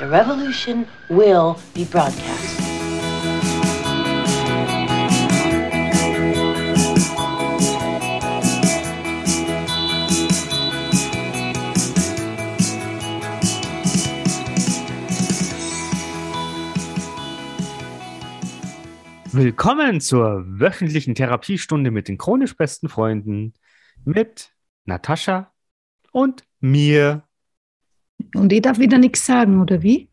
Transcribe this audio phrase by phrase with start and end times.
[0.00, 2.58] The revolution will be broadcast.
[19.32, 23.52] Willkommen zur wöchentlichen Therapiestunde mit den chronisch besten Freunden
[24.06, 24.50] mit
[24.86, 25.52] Natascha
[26.10, 27.29] und mir.
[28.34, 30.08] Und ich darf wieder nichts sagen, oder wie?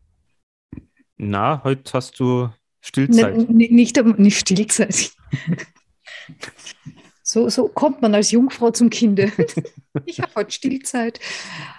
[1.16, 2.50] Na, heute hast du
[2.80, 3.50] Stillzeit.
[3.50, 5.10] Nicht, nicht, nicht Stillzeit.
[7.22, 9.32] so, so kommt man als Jungfrau zum Kinde.
[10.06, 11.20] ich habe heute Stillzeit.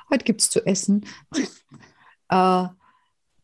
[0.09, 1.05] Heute gibt es zu essen.
[2.31, 2.67] Äh,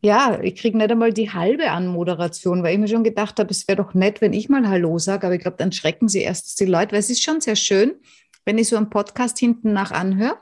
[0.00, 3.66] ja, ich kriege nicht einmal die halbe Anmoderation, weil ich mir schon gedacht habe, es
[3.66, 6.60] wäre doch nett, wenn ich mal Hallo sage, aber ich glaube, dann schrecken sie erst
[6.60, 7.96] die Leute, weil es ist schon sehr schön,
[8.44, 10.38] wenn ich so einen Podcast hinten nach anhöre.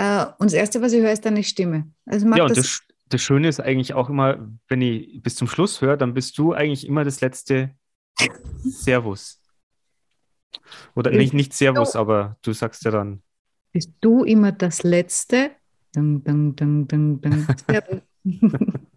[0.00, 1.92] Äh, und das Erste, was ich höre, ist deine Stimme.
[2.06, 5.82] Also ja, und das, das Schöne ist eigentlich auch immer, wenn ich bis zum Schluss
[5.82, 7.74] höre, dann bist du eigentlich immer das letzte
[8.64, 9.42] Servus.
[10.94, 13.22] Oder nicht, nicht Servus, aber du sagst ja dann.
[13.72, 15.50] Bist du immer das letzte?
[15.94, 17.46] Dun, dun, dun, dun, dun.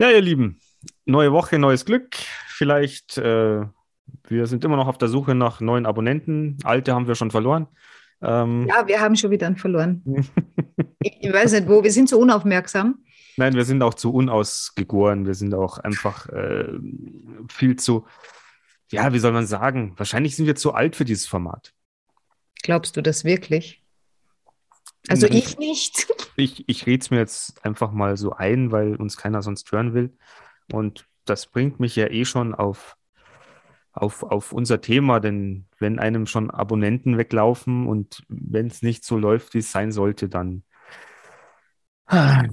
[0.00, 0.58] ja, ihr Lieben,
[1.04, 2.16] neue Woche, neues Glück.
[2.48, 3.64] Vielleicht, äh,
[4.24, 6.58] wir sind immer noch auf der Suche nach neuen Abonnenten.
[6.64, 7.68] Alte haben wir schon verloren.
[8.22, 10.02] Ähm, ja, wir haben schon wieder einen verloren.
[11.00, 13.04] ich, weiß nicht wo, wir sind so unaufmerksam.
[13.36, 15.26] Nein, wir sind auch zu unausgegoren.
[15.26, 16.68] Wir sind auch einfach äh,
[17.48, 18.06] viel zu,
[18.90, 19.94] ja, wie soll man sagen?
[19.96, 21.72] Wahrscheinlich sind wir zu alt für dieses Format.
[22.62, 23.82] Glaubst du das wirklich?
[25.08, 26.06] Also ich nicht.
[26.34, 29.92] Ich, ich rede es mir jetzt einfach mal so ein, weil uns keiner sonst hören
[29.92, 30.16] will.
[30.72, 32.96] Und das bringt mich ja eh schon auf,
[33.92, 39.18] auf, auf unser Thema, denn wenn einem schon Abonnenten weglaufen und wenn es nicht so
[39.18, 40.64] läuft, wie es sein sollte, dann.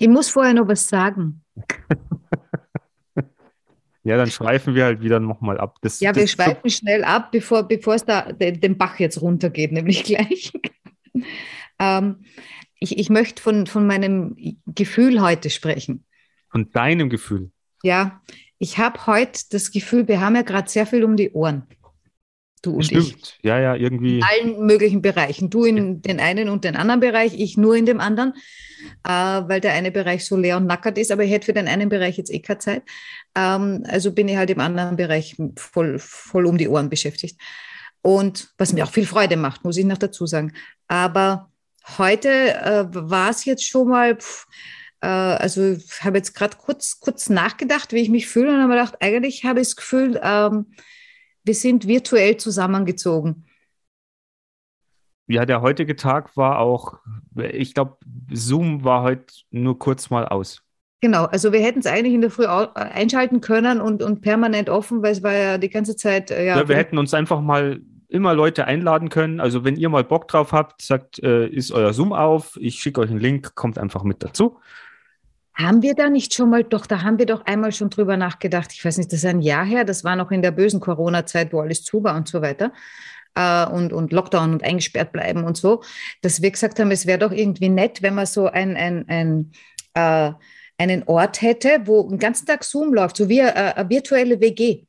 [0.00, 1.44] Ich muss vorher noch was sagen.
[4.04, 5.78] Ja, dann schweifen wir halt wieder nochmal ab.
[5.80, 9.72] Das, ja, wir schweifen so schnell ab, bevor, bevor es da den Bach jetzt runtergeht,
[9.72, 10.52] nämlich gleich.
[11.78, 12.22] ähm,
[12.78, 16.04] ich, ich möchte von, von meinem Gefühl heute sprechen.
[16.50, 17.50] Von deinem Gefühl?
[17.82, 18.20] Ja,
[18.64, 21.66] ich habe heute das Gefühl, wir haben ja gerade sehr viel um die Ohren.
[22.62, 23.08] Du und Stimmt.
[23.08, 23.38] ich.
[23.42, 24.20] Ja, ja, irgendwie.
[24.20, 25.50] In allen möglichen Bereichen.
[25.50, 26.00] Du in ja.
[26.00, 28.32] den einen und den anderen Bereich, ich nur in dem anderen,
[29.04, 31.68] äh, weil der eine Bereich so leer und nackert ist, aber ich hätte für den
[31.68, 32.82] einen Bereich jetzt eh keine Zeit.
[33.34, 37.38] Ähm, also bin ich halt im anderen Bereich voll, voll um die Ohren beschäftigt.
[38.00, 40.54] Und was mir auch viel Freude macht, muss ich noch dazu sagen.
[40.88, 41.50] Aber
[41.98, 44.46] heute äh, war es jetzt schon mal, pff,
[45.06, 48.96] also ich habe jetzt gerade kurz, kurz nachgedacht, wie ich mich fühle und habe gedacht,
[49.00, 50.66] eigentlich habe ich das Gefühl, ähm,
[51.44, 53.44] wir sind virtuell zusammengezogen.
[55.26, 56.98] Ja, der heutige Tag war auch,
[57.36, 57.96] ich glaube,
[58.30, 60.62] Zoom war heute nur kurz mal aus.
[61.00, 65.02] Genau, also wir hätten es eigentlich in der Früh einschalten können und, und permanent offen,
[65.02, 66.30] weil es war ja die ganze Zeit.
[66.30, 69.40] Äh, ja, ja wir hätten uns einfach mal immer Leute einladen können.
[69.40, 73.00] Also wenn ihr mal Bock drauf habt, sagt, äh, ist euer Zoom auf, ich schicke
[73.00, 74.58] euch einen Link, kommt einfach mit dazu.
[75.54, 78.72] Haben wir da nicht schon mal, doch, da haben wir doch einmal schon drüber nachgedacht.
[78.72, 81.52] Ich weiß nicht, das ist ein Jahr her, das war noch in der bösen Corona-Zeit,
[81.52, 82.72] wo alles zu war und so weiter.
[83.34, 85.82] Äh, und, und Lockdown und eingesperrt bleiben und so,
[86.22, 89.52] dass wir gesagt haben, es wäre doch irgendwie nett, wenn man so ein, ein, ein
[89.94, 90.32] äh,
[90.76, 94.84] einen Ort hätte, wo den ganzen Tag Zoom läuft, so wie eine, eine virtuelle WG.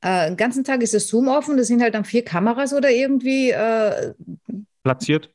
[0.00, 2.90] Äh, den ganzen Tag ist das Zoom offen, da sind halt dann vier Kameras oder
[2.90, 4.12] irgendwie äh,
[4.82, 5.30] platziert.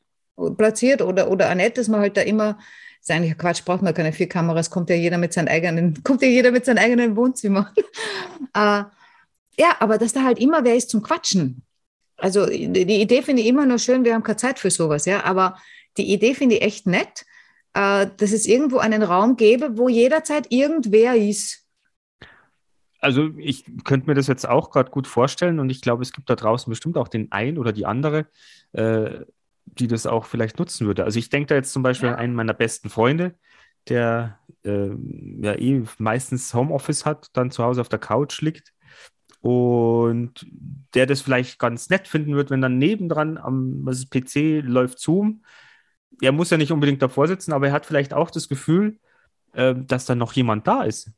[0.56, 2.58] Platziert oder, oder Annette, dass man halt da immer
[3.00, 6.22] ist eigentlich Quatsch, braucht man keine vier Kameras, kommt ja jeder mit seinem eigenen, kommt
[6.22, 7.72] ja jeder mit seinem eigenen Wohnzimmer.
[8.54, 8.84] äh,
[9.58, 11.62] ja, aber dass da halt immer wer ist zum Quatschen.
[12.16, 15.24] Also die Idee finde ich immer nur schön, wir haben keine Zeit für sowas, ja,
[15.24, 15.56] aber
[15.96, 17.24] die Idee finde ich echt nett,
[17.74, 21.66] äh, dass es irgendwo einen Raum gäbe, wo jederzeit irgendwer ist.
[23.00, 26.28] Also ich könnte mir das jetzt auch gerade gut vorstellen und ich glaube, es gibt
[26.28, 28.26] da draußen bestimmt auch den einen oder die andere,
[28.72, 29.24] äh,
[29.78, 31.04] die das auch vielleicht nutzen würde.
[31.04, 32.14] Also ich denke da jetzt zum Beispiel ja.
[32.14, 33.34] an einen meiner besten Freunde,
[33.88, 34.90] der äh,
[35.40, 38.72] ja eh meistens Homeoffice hat, dann zu Hause auf der Couch liegt
[39.40, 40.46] und
[40.94, 44.98] der das vielleicht ganz nett finden wird, wenn dann nebendran am was ist, PC läuft
[44.98, 45.44] Zoom.
[46.20, 48.98] Er muss ja nicht unbedingt davor sitzen, aber er hat vielleicht auch das Gefühl,
[49.52, 51.10] äh, dass da noch jemand da ist.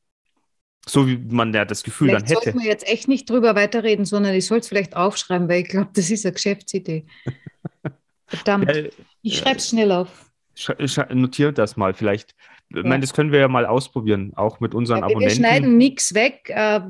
[0.87, 2.45] So wie man ja das Gefühl vielleicht dann hätte.
[2.45, 5.69] Sollten wir jetzt echt nicht drüber weiterreden, sondern ich soll es vielleicht aufschreiben, weil ich
[5.69, 7.07] glaube, das ist eine Geschäftsidee.
[8.33, 8.75] Verdammt.
[8.75, 8.83] Ja,
[9.23, 10.31] ich schreibe es schnell auf.
[11.11, 12.35] Notiert das mal vielleicht.
[12.71, 12.79] Ja.
[12.79, 15.29] Ich meine, das können wir ja mal ausprobieren, auch mit unseren ja, Abonnenten.
[15.29, 16.49] Wir schneiden nichts weg.
[16.49, 16.81] Äh,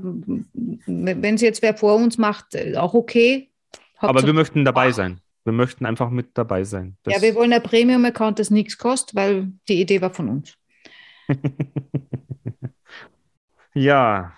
[0.87, 3.51] wenn es jetzt wer vor uns macht, äh, auch okay.
[3.97, 5.21] Hauptsache, Aber wir möchten dabei sein.
[5.45, 6.97] Wir möchten einfach mit dabei sein.
[7.03, 10.57] Das ja, wir wollen ein Premium-Account, das nichts kostet, weil die Idee war von uns.
[13.75, 14.33] ja,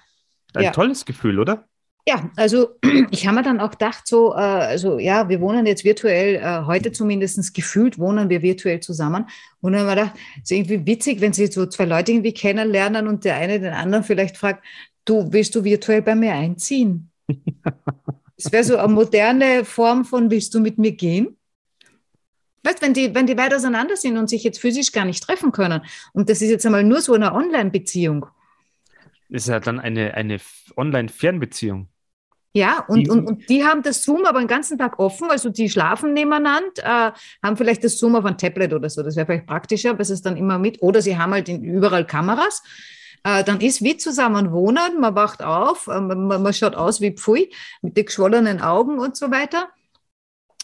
[0.54, 0.70] ein ja.
[0.70, 1.68] tolles Gefühl, oder?
[2.06, 2.76] Ja, also
[3.10, 6.66] ich habe mir dann auch gedacht, so, äh, also ja, wir wohnen jetzt virtuell, äh,
[6.66, 9.26] heute zumindest gefühlt wohnen wir virtuell zusammen.
[9.60, 12.34] Und dann habe ich gedacht, es ist irgendwie witzig, wenn sie so zwei Leute irgendwie
[12.34, 14.64] kennenlernen und der eine den anderen vielleicht fragt,
[15.06, 17.10] du, willst du virtuell bei mir einziehen?
[18.36, 21.36] Das wäre so eine moderne Form von, willst du mit mir gehen?
[22.64, 25.52] Weißt, wenn die, wenn die weit auseinander sind und sich jetzt physisch gar nicht treffen
[25.52, 28.26] können, und das ist jetzt einmal nur so eine Online-Beziehung.
[29.28, 30.40] Ist ja dann eine, eine
[30.76, 31.88] Online-Fernbeziehung.
[32.56, 35.50] Ja, und, die, und, und die haben das Zoom aber den ganzen Tag offen, also
[35.50, 37.12] die schlafen nebeneinander, äh,
[37.42, 40.10] haben vielleicht das Zoom auf ein Tablet oder so, das wäre vielleicht praktischer, aber es
[40.10, 42.62] ist dann immer mit, oder sie haben halt in, überall Kameras,
[43.24, 47.10] äh, dann ist wie zusammen wohnen, man wacht auf, äh, man, man, schaut aus wie
[47.10, 47.52] Pfui,
[47.82, 49.70] mit den geschwollenen Augen und so weiter,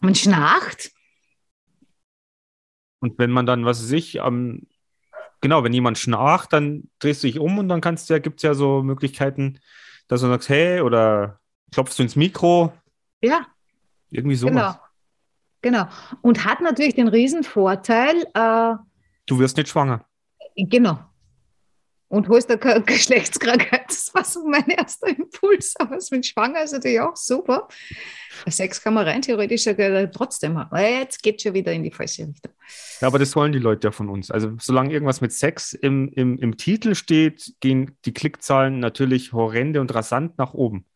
[0.01, 0.93] man schnarcht.
[3.01, 4.69] Und wenn man dann, was weiß ich, ähm,
[5.41, 8.45] genau, wenn jemand schnarcht, dann drehst du dich um und dann kannst ja, gibt es
[8.45, 9.59] ja so Möglichkeiten,
[10.07, 11.40] dass du sagst, hey, oder
[11.73, 12.73] klopfst du ins Mikro.
[13.21, 13.47] Ja.
[14.11, 14.53] Irgendwie sowas.
[14.55, 14.75] Genau.
[15.63, 15.87] Genau.
[16.23, 18.23] Und hat natürlich den Riesenvorteil.
[18.35, 18.75] Äh,
[19.27, 20.05] du wirst nicht schwanger.
[20.57, 20.99] Genau.
[22.09, 23.85] Und holst da keine Geschlechtskrankheit.
[23.89, 25.75] Das war so mein erster Impuls.
[25.79, 27.69] Aber es mit Schwanger ist natürlich auch super.
[28.49, 29.65] Sex kann man rein theoretisch
[30.13, 30.77] trotzdem haben.
[30.77, 32.53] Jetzt geht es schon wieder in die falsche Richtung.
[33.01, 34.31] Ja, aber das wollen die Leute ja von uns.
[34.31, 39.81] Also solange irgendwas mit Sex im, im, im Titel steht, gehen die Klickzahlen natürlich horrende
[39.81, 40.87] und rasant nach oben.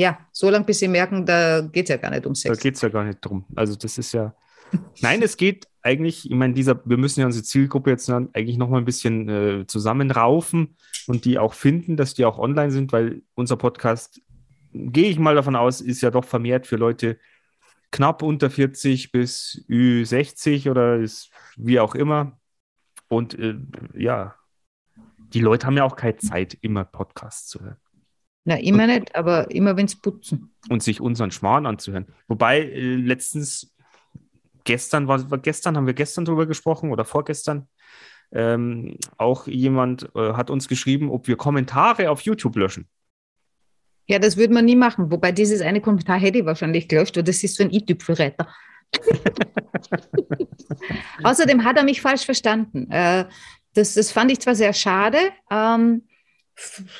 [0.00, 2.56] Ja, so lange, bis sie merken, da geht es ja gar nicht um Sex.
[2.56, 3.44] Da geht es ja gar nicht drum.
[3.54, 4.34] Also das ist ja.
[5.02, 8.70] Nein, es geht eigentlich, ich meine, dieser, wir müssen ja unsere Zielgruppe jetzt eigentlich noch
[8.70, 13.20] mal ein bisschen äh, zusammenraufen und die auch finden, dass die auch online sind, weil
[13.34, 14.22] unser Podcast,
[14.72, 17.18] gehe ich mal davon aus, ist ja doch vermehrt für Leute
[17.90, 22.40] knapp unter 40 bis Ü60 oder ist wie auch immer.
[23.08, 23.56] Und äh,
[23.92, 24.34] ja,
[25.34, 27.76] die Leute haben ja auch keine Zeit, immer Podcasts zu hören.
[28.44, 30.50] Na, immer und, nicht, aber immer wenn es putzen.
[30.68, 32.06] Und sich unseren Schmarrn anzuhören.
[32.26, 33.74] Wobei äh, letztens,
[34.64, 37.68] gestern, war, war, gestern, haben wir gestern drüber gesprochen oder vorgestern,
[38.32, 42.88] ähm, auch jemand äh, hat uns geschrieben, ob wir Kommentare auf YouTube löschen.
[44.06, 45.10] Ja, das würde man nie machen.
[45.10, 48.48] Wobei dieses eine Kommentar hätte ich wahrscheinlich gelöscht, weil das ist so ein i-Tüpfelreiter.
[51.22, 52.90] Außerdem hat er mich falsch verstanden.
[52.90, 53.26] Äh,
[53.74, 55.18] das, das fand ich zwar sehr schade,
[55.50, 56.02] ähm,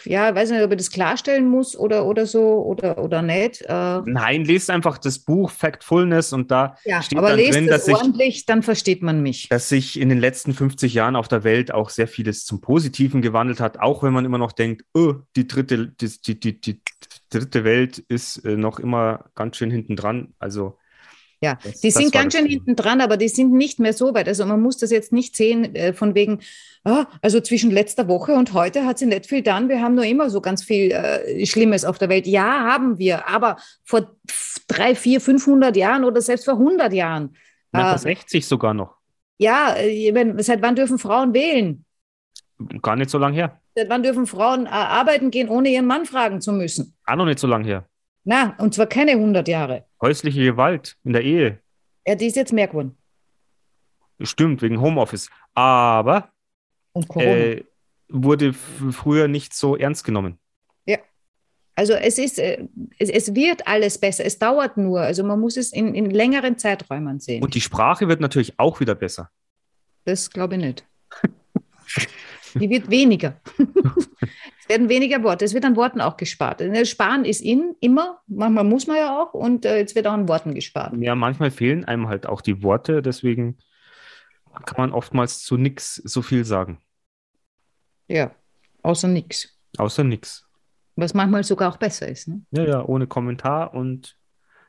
[0.04, 3.62] ja, weiß nicht, ob ich das klarstellen muss oder, oder so oder, oder nicht.
[3.62, 7.66] Äh, Nein, lest einfach das Buch Factfulness und da ja, steht aber dann lest drin,
[7.66, 9.48] dass es ordentlich, sich, dann versteht man mich.
[9.48, 13.22] Dass sich in den letzten 50 Jahren auf der Welt auch sehr vieles zum Positiven
[13.22, 16.82] gewandelt hat, auch wenn man immer noch denkt, oh, die dritte, die, die, die, die
[17.30, 20.34] dritte Welt ist äh, noch immer ganz schön hinten dran.
[20.38, 20.78] Also
[21.42, 24.28] ja, das, die sind ganz schön hinten dran, aber die sind nicht mehr so weit.
[24.28, 26.40] Also man muss das jetzt nicht sehen äh, von wegen,
[26.84, 29.70] ah, also zwischen letzter Woche und heute hat sie nicht viel dann.
[29.70, 32.26] Wir haben nur immer so ganz viel äh, Schlimmes auf der Welt.
[32.26, 34.16] Ja, haben wir, aber vor
[34.68, 37.34] drei, vier, 500 Jahren oder selbst vor 100 Jahren.
[37.72, 38.96] Na, äh, 60 sogar noch.
[39.38, 41.86] Ja, äh, seit wann dürfen Frauen wählen?
[42.82, 43.60] Gar nicht so lange her.
[43.74, 46.94] Seit wann dürfen Frauen äh, arbeiten gehen, ohne ihren Mann fragen zu müssen?
[47.06, 47.86] Auch noch nicht so lange her.
[48.24, 49.86] Na, und zwar keine 100 Jahre.
[50.00, 51.58] Häusliche Gewalt in der Ehe.
[52.06, 52.96] Ja, die ist jetzt mehr geworden.
[54.20, 55.30] Stimmt, wegen Homeoffice.
[55.54, 56.30] Aber
[57.16, 57.62] äh,
[58.08, 60.38] wurde früher nicht so ernst genommen.
[60.86, 60.98] Ja.
[61.74, 62.66] Also es ist, äh,
[62.98, 64.24] es, es, wird alles besser.
[64.24, 65.00] Es dauert nur.
[65.00, 67.42] Also man muss es in, in längeren Zeiträumen sehen.
[67.42, 69.30] Und die Sprache wird natürlich auch wieder besser.
[70.04, 70.86] Das glaube ich nicht.
[72.54, 73.40] die wird weniger.
[74.70, 75.44] werden weniger Worte.
[75.44, 76.62] Es wird an Worten auch gespart.
[76.86, 78.20] Sparen ist in, immer.
[78.28, 79.34] Manchmal muss man ja auch.
[79.34, 80.94] Und äh, jetzt wird auch an Worten gespart.
[80.98, 83.02] Ja, manchmal fehlen einem halt auch die Worte.
[83.02, 83.58] Deswegen
[84.64, 86.78] kann man oftmals zu nichts so viel sagen.
[88.08, 88.30] Ja,
[88.82, 89.58] außer nichts.
[89.76, 90.46] Außer nichts.
[90.96, 92.28] Was manchmal sogar auch besser ist.
[92.28, 92.42] Ne?
[92.52, 94.16] Ja, ja, ohne Kommentar und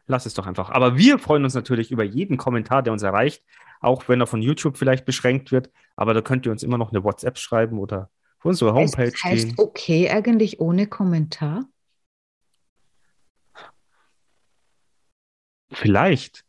[0.07, 0.69] lass es doch einfach.
[0.71, 3.43] Aber wir freuen uns natürlich über jeden Kommentar, der uns erreicht,
[3.81, 5.69] auch wenn er von YouTube vielleicht beschränkt wird.
[5.95, 8.09] Aber da könnt ihr uns immer noch eine WhatsApp schreiben oder
[8.41, 9.55] auf unserer Homepage heißt gehen.
[9.57, 11.65] okay eigentlich ohne Kommentar?
[15.71, 16.43] Vielleicht.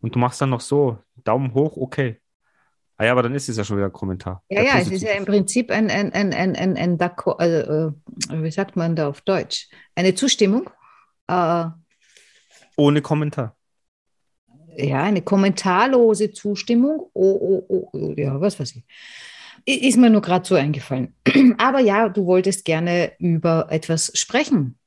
[0.00, 2.20] Und du machst dann noch so, Daumen hoch, okay.
[2.96, 4.44] Ah ja, aber dann ist es ja schon wieder ein Kommentar.
[4.50, 7.94] Ja, ja, es ist ja im Prinzip ein, ein, ein, ein, ein, ein also,
[8.28, 9.68] äh, wie sagt man da auf Deutsch?
[9.94, 10.68] Eine Zustimmung.
[11.26, 11.64] Äh,
[12.76, 13.56] Ohne Kommentar.
[14.76, 17.10] Ja, eine kommentarlose Zustimmung.
[17.14, 18.84] Oh, oh, oh, ja, was weiß ich.
[19.66, 21.14] Ist mir nur gerade so eingefallen.
[21.58, 24.78] Aber ja, du wolltest gerne über etwas sprechen.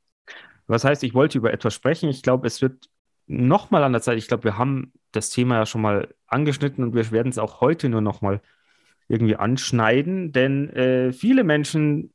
[0.67, 2.09] Was heißt, ich wollte über etwas sprechen?
[2.09, 2.89] Ich glaube, es wird
[3.25, 4.17] nochmal an der Zeit.
[4.17, 7.61] Ich glaube, wir haben das Thema ja schon mal angeschnitten und wir werden es auch
[7.61, 8.41] heute nur nochmal
[9.07, 12.13] irgendwie anschneiden, denn äh, viele Menschen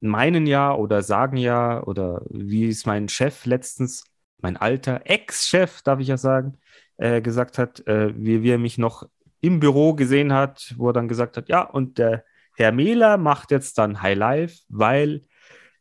[0.00, 4.04] meinen ja oder sagen ja, oder wie es mein Chef letztens,
[4.38, 6.58] mein alter Ex-Chef, darf ich ja sagen,
[6.96, 9.08] äh, gesagt hat, äh, wie, wie er mich noch
[9.42, 12.24] im Büro gesehen hat, wo er dann gesagt hat, ja, und der
[12.56, 15.26] Herr Mehler macht jetzt dann High Life, weil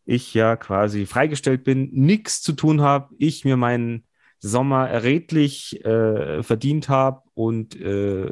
[0.03, 4.07] ich ja quasi freigestellt bin, nichts zu tun habe, ich mir meinen
[4.39, 8.31] Sommer redlich äh, verdient habe und äh,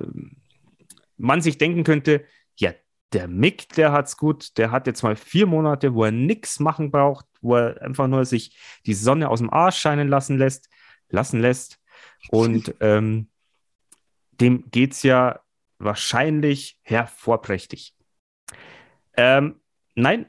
[1.18, 2.74] man sich denken könnte, ja,
[3.14, 6.90] der Mick, der hat's gut, der hat jetzt mal vier Monate, wo er nichts machen
[6.90, 10.70] braucht, wo er einfach nur sich die Sonne aus dem Arsch scheinen lassen lässt,
[11.10, 11.80] lassen lässt.
[12.30, 13.29] Und ähm,
[14.40, 15.40] dem geht's ja
[15.78, 17.96] wahrscheinlich hervorprächtig.
[19.16, 19.60] Ähm,
[19.96, 20.28] nein,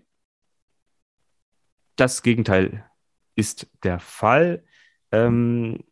[1.96, 2.84] das Gegenteil
[3.34, 4.64] ist der Fall.
[5.12, 5.84] Ähm,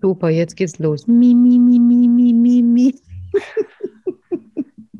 [0.00, 1.06] Super, jetzt geht's los.
[1.06, 2.94] Mi, mi, mi, mi, mi, mi, mi.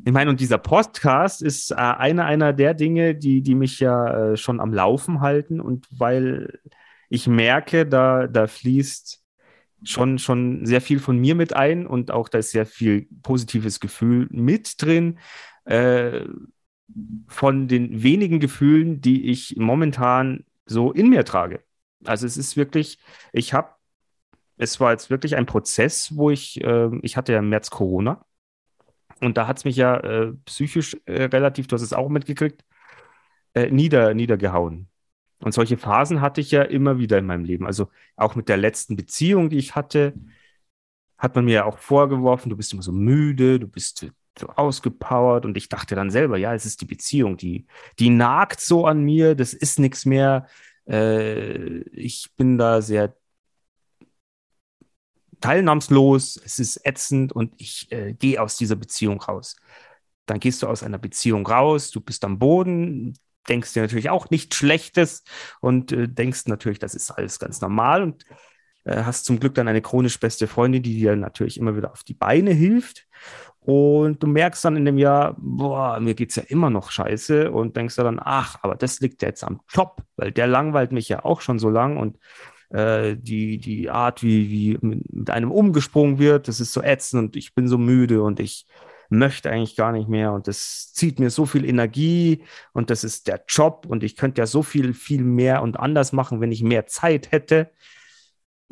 [0.03, 4.33] Ich meine, und dieser Podcast ist äh, einer, einer der Dinge, die, die mich ja
[4.33, 5.61] äh, schon am Laufen halten.
[5.61, 6.59] Und weil
[7.11, 9.23] ich merke, da, da fließt
[9.85, 13.81] schon, schon sehr viel von mir mit ein und auch da ist sehr viel positives
[13.81, 15.19] Gefühl mit drin.
[15.65, 16.25] Äh,
[17.29, 21.63] von den wenigen Gefühlen, die ich momentan so in mir trage.
[22.05, 22.99] Also es ist wirklich,
[23.33, 23.71] ich habe,
[24.57, 28.25] es war jetzt wirklich ein Prozess, wo ich, äh, ich hatte ja im März Corona
[29.21, 32.65] und da hat es mich ja äh, psychisch äh, relativ, du hast es auch mitgekriegt,
[33.55, 34.89] äh, nieder, niedergehauen.
[35.41, 37.67] Und solche Phasen hatte ich ja immer wieder in meinem Leben.
[37.67, 40.15] Also auch mit der letzten Beziehung, die ich hatte,
[41.19, 44.07] hat man mir ja auch vorgeworfen, du bist immer so müde, du bist
[44.39, 47.67] so ausgepowert und ich dachte dann selber, ja, es ist die Beziehung, die,
[47.99, 50.47] die nagt so an mir, das ist nichts mehr.
[50.89, 53.15] Äh, ich bin da sehr
[55.41, 59.57] teilnahmslos, es ist ätzend und ich äh, gehe aus dieser Beziehung raus.
[60.27, 63.15] Dann gehst du aus einer Beziehung raus, du bist am Boden,
[63.49, 65.25] denkst dir natürlich auch nichts Schlechtes
[65.61, 68.25] und äh, denkst natürlich, das ist alles ganz normal und
[68.85, 72.03] äh, hast zum Glück dann eine chronisch beste Freundin, die dir natürlich immer wieder auf
[72.03, 73.07] die Beine hilft.
[73.61, 77.51] Und du merkst dann in dem Jahr, boah, mir geht es ja immer noch scheiße
[77.51, 81.11] und denkst du dann, ach, aber das liegt jetzt am Job, weil der langweilt mich
[81.11, 82.19] ja auch schon so lang und
[82.71, 87.37] äh, die, die Art, wie, wie mit einem umgesprungen wird, das ist so ätzend und
[87.37, 88.67] ich bin so müde und ich
[89.11, 93.27] möchte eigentlich gar nicht mehr und das zieht mir so viel Energie und das ist
[93.27, 96.63] der Job und ich könnte ja so viel, viel mehr und anders machen, wenn ich
[96.63, 97.71] mehr Zeit hätte.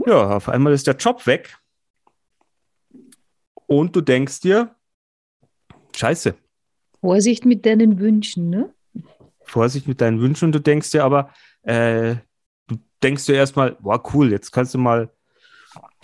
[0.06, 1.58] Ja, auf einmal ist der Job weg
[3.66, 4.74] und du denkst dir,
[5.94, 6.34] scheiße.
[7.00, 8.72] Vorsicht mit deinen Wünschen, ne?
[9.42, 12.16] Vorsicht mit deinen Wünschen und du denkst dir aber, äh,
[12.66, 15.10] du denkst dir erstmal, wow, cool, jetzt kannst du mal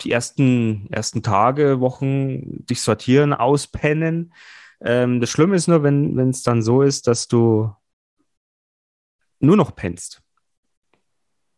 [0.01, 4.33] die ersten, ersten Tage, Wochen dich sortieren, auspennen.
[4.81, 7.73] Ähm, das Schlimme ist nur, wenn es dann so ist, dass du
[9.39, 10.21] nur noch pennst.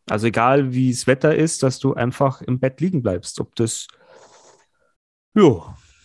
[0.08, 3.40] Also egal wie das Wetter ist, dass du einfach im Bett liegen bleibst.
[3.40, 3.88] Ob das
[5.34, 5.64] jo,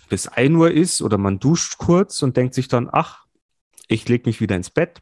[0.09, 3.25] bis 1 Uhr ist oder man duscht kurz und denkt sich dann, ach,
[3.87, 5.01] ich lege mich wieder ins Bett.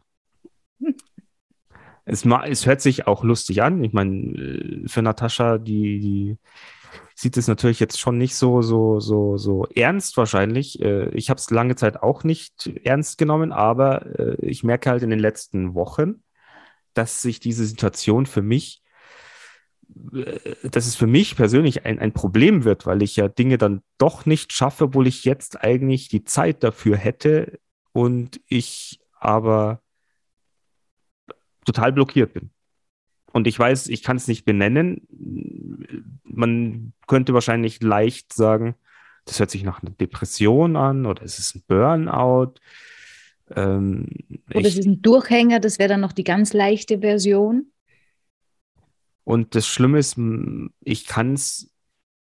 [2.06, 3.84] Es, es hört sich auch lustig an.
[3.84, 6.38] Ich meine, äh, für Natascha, die, die
[7.22, 10.82] sieht es natürlich jetzt schon nicht so, so, so, so ernst wahrscheinlich.
[10.82, 15.04] Äh, ich habe es lange Zeit auch nicht ernst genommen, aber äh, ich merke halt
[15.04, 16.24] in den letzten Wochen,
[16.96, 18.82] dass sich diese Situation für mich
[20.64, 24.26] dass es für mich persönlich ein, ein Problem wird, weil ich ja Dinge dann doch
[24.26, 27.60] nicht schaffe, obwohl ich jetzt eigentlich die Zeit dafür hätte
[27.92, 29.82] und ich aber
[31.66, 32.52] total blockiert bin.
[33.34, 35.08] Und ich weiß, ich kann es nicht benennen.
[36.24, 38.76] Man könnte wahrscheinlich leicht sagen,
[39.26, 42.56] das hört sich nach einer Depression an oder es ist ein Burnout.
[43.56, 44.08] Ähm,
[44.54, 47.72] oder es ist ein Durchhänger, das wäre dann noch die ganz leichte Version.
[49.24, 50.18] Und das Schlimme ist,
[50.82, 51.72] ich kann es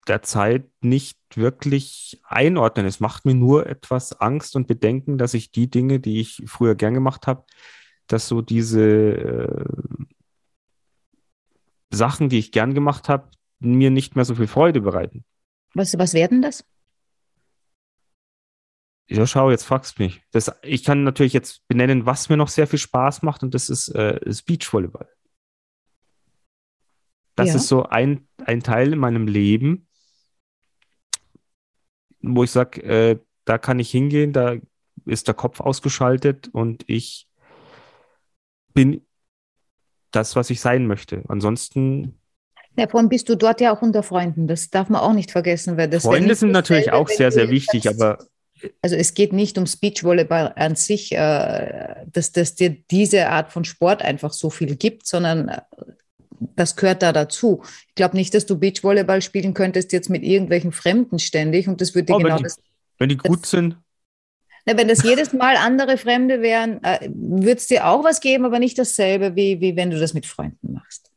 [0.08, 2.86] derzeit nicht wirklich einordnen.
[2.86, 6.74] Es macht mir nur etwas Angst und Bedenken, dass ich die Dinge, die ich früher
[6.74, 7.44] gern gemacht habe,
[8.06, 9.64] dass so diese äh,
[11.90, 13.30] Sachen, die ich gern gemacht habe,
[13.60, 15.24] mir nicht mehr so viel Freude bereiten.
[15.74, 16.64] Was, was werden das?
[19.10, 20.22] Ja, schau, jetzt fragst du mich.
[20.32, 23.70] Das, ich kann natürlich jetzt benennen, was mir noch sehr viel Spaß macht, und das
[23.70, 25.08] ist äh, das Beachvolleyball.
[27.34, 27.54] Das ja.
[27.54, 29.88] ist so ein, ein Teil in meinem Leben,
[32.20, 34.56] wo ich sage, äh, da kann ich hingehen, da
[35.06, 37.28] ist der Kopf ausgeschaltet und ich
[38.74, 39.06] bin
[40.10, 41.22] das, was ich sein möchte.
[41.28, 42.18] Ansonsten
[42.76, 44.46] Ja, vor allem bist du dort ja auch unter Freunden.
[44.46, 45.76] Das darf man auch nicht vergessen.
[45.76, 48.18] Weil das Freunde sind natürlich auch sehr, sehr wichtig, sagst, aber.
[48.82, 53.64] Also es geht nicht um Beachvolleyball an sich, äh, dass, dass dir diese Art von
[53.64, 55.60] Sport einfach so viel gibt, sondern äh,
[56.56, 57.62] das gehört da dazu.
[57.88, 61.94] Ich glaube nicht, dass du Beachvolleyball spielen könntest jetzt mit irgendwelchen Fremden ständig und das
[61.94, 62.58] würde oh, genau wenn die, das.
[62.98, 63.76] Wenn die gut das, sind.
[64.66, 68.44] Na, wenn das jedes Mal andere Fremde wären, äh, würde es dir auch was geben,
[68.44, 71.10] aber nicht dasselbe, wie, wie wenn du das mit Freunden machst.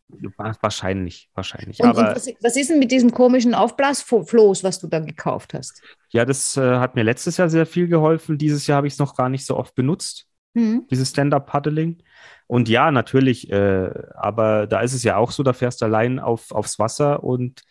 [0.61, 1.79] Wahrscheinlich, wahrscheinlich.
[1.79, 5.53] Und, aber, und was, was, ist denn mit diesem komischen Aufblasfloß, was du da gekauft
[5.53, 5.81] hast?
[6.09, 8.37] Ja, das äh, hat mir letztes Jahr sehr viel geholfen.
[8.37, 10.85] Dieses Jahr habe ich es noch gar nicht so oft benutzt, mhm.
[10.91, 12.03] dieses Stand-Up-Paddling.
[12.47, 16.19] Und ja, natürlich, äh, aber da ist es ja auch so, da fährst du allein
[16.19, 17.61] auf, aufs Wasser und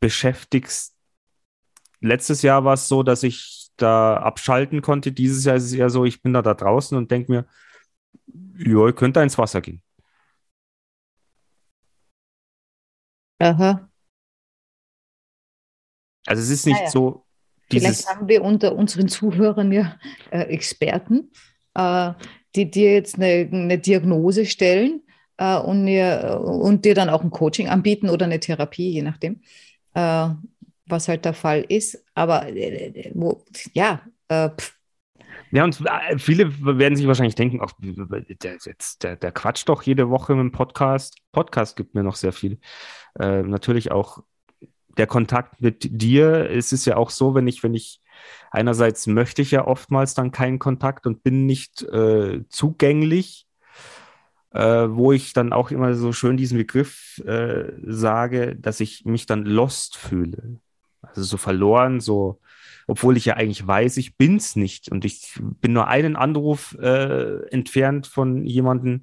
[0.00, 0.94] beschäftigst.
[2.00, 5.12] Letztes Jahr war es so, dass ich da abschalten konnte.
[5.12, 7.46] Dieses Jahr ist es eher so, ich bin da, da draußen und denke mir,
[8.58, 9.82] ja, ich könnte ins Wasser gehen.
[13.38, 13.88] Aha.
[16.26, 16.90] Also es ist nicht ja.
[16.90, 17.24] so.
[17.70, 19.98] Vielleicht haben wir unter unseren Zuhörern ja
[20.30, 21.30] äh, Experten,
[21.74, 22.12] äh,
[22.54, 25.02] die dir jetzt eine, eine Diagnose stellen
[25.38, 29.40] äh, und, dir, und dir dann auch ein Coaching anbieten oder eine Therapie, je nachdem,
[29.94, 30.28] äh,
[30.86, 32.04] was halt der Fall ist.
[32.14, 34.50] Aber äh, wo, ja, äh,
[35.50, 35.80] ja, und
[36.18, 38.58] viele werden sich wahrscheinlich denken, ach, der,
[39.02, 41.18] der, der quatscht doch jede Woche dem Podcast.
[41.30, 42.58] Podcast gibt mir noch sehr viel.
[43.18, 44.24] Äh, natürlich auch
[44.96, 46.50] der Kontakt mit dir.
[46.50, 48.00] Es ist ja auch so, wenn ich, wenn ich
[48.50, 53.46] einerseits möchte ich ja oftmals dann keinen Kontakt und bin nicht äh, zugänglich,
[54.50, 59.26] äh, wo ich dann auch immer so schön diesen Begriff äh, sage, dass ich mich
[59.26, 60.58] dann lost fühle.
[61.16, 62.40] Also so verloren, so
[62.86, 64.90] obwohl ich ja eigentlich weiß, ich bin's nicht.
[64.90, 69.02] Und ich bin nur einen Anruf äh, entfernt von jemandem,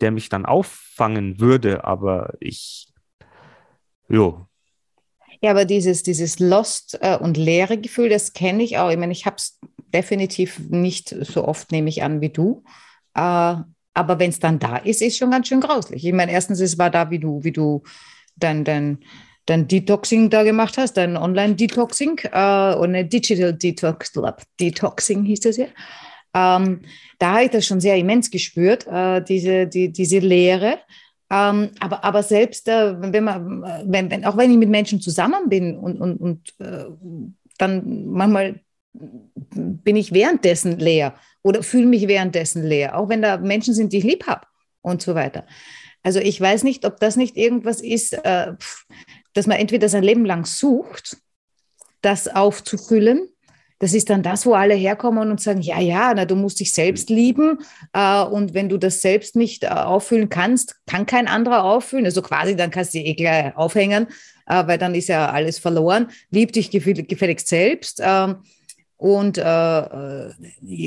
[0.00, 1.84] der mich dann auffangen würde.
[1.84, 2.92] Aber ich,
[4.08, 4.46] jo.
[5.40, 8.90] Ja, aber dieses, dieses Lost äh, und leere Gefühl, das kenne ich auch.
[8.90, 9.58] Ich meine, ich habe es
[9.92, 12.62] definitiv nicht so oft, nehme ich an, wie du.
[13.14, 13.56] Äh,
[13.96, 16.04] aber wenn es dann da ist, ist schon ganz schön grauslich.
[16.04, 17.82] Ich meine, erstens, es war da, wie du, wie du
[18.36, 18.98] dein, dein
[19.46, 24.12] dein Detoxing da gemacht hast, dein Online-Detoxing äh, und eine Digital Detox,
[24.60, 25.66] Detoxing hieß das ja.
[26.34, 26.82] Ähm,
[27.18, 30.78] da habe ich das schon sehr immens gespürt, äh, diese, die, diese Leere.
[31.30, 35.48] Ähm, aber, aber selbst, äh, wenn man, wenn, wenn, auch wenn ich mit Menschen zusammen
[35.48, 36.84] bin und, und, und äh,
[37.58, 38.60] dann manchmal
[38.92, 43.98] bin ich währenddessen leer oder fühle mich währenddessen leer, auch wenn da Menschen sind, die
[43.98, 44.46] ich lieb habe
[44.82, 45.46] und so weiter.
[46.02, 48.52] Also ich weiß nicht, ob das nicht irgendwas ist, äh,
[49.36, 51.18] dass man entweder sein Leben lang sucht,
[52.00, 53.28] das aufzufüllen.
[53.78, 56.72] Das ist dann das, wo alle herkommen und sagen, ja, ja, na, du musst dich
[56.72, 57.58] selbst lieben.
[57.92, 62.06] Äh, und wenn du das selbst nicht äh, auffüllen kannst, kann kein anderer auffüllen.
[62.06, 64.06] Also quasi, dann kannst du dich eh gleich aufhängen,
[64.46, 66.08] äh, weil dann ist ja alles verloren.
[66.30, 68.00] Lieb dich gefälligst selbst.
[68.02, 68.36] Ähm,
[68.96, 70.30] und, äh,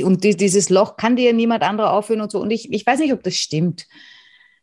[0.04, 2.42] und dieses Loch kann dir niemand anderer auffüllen und so.
[2.42, 3.86] Und ich, ich weiß nicht, ob das stimmt.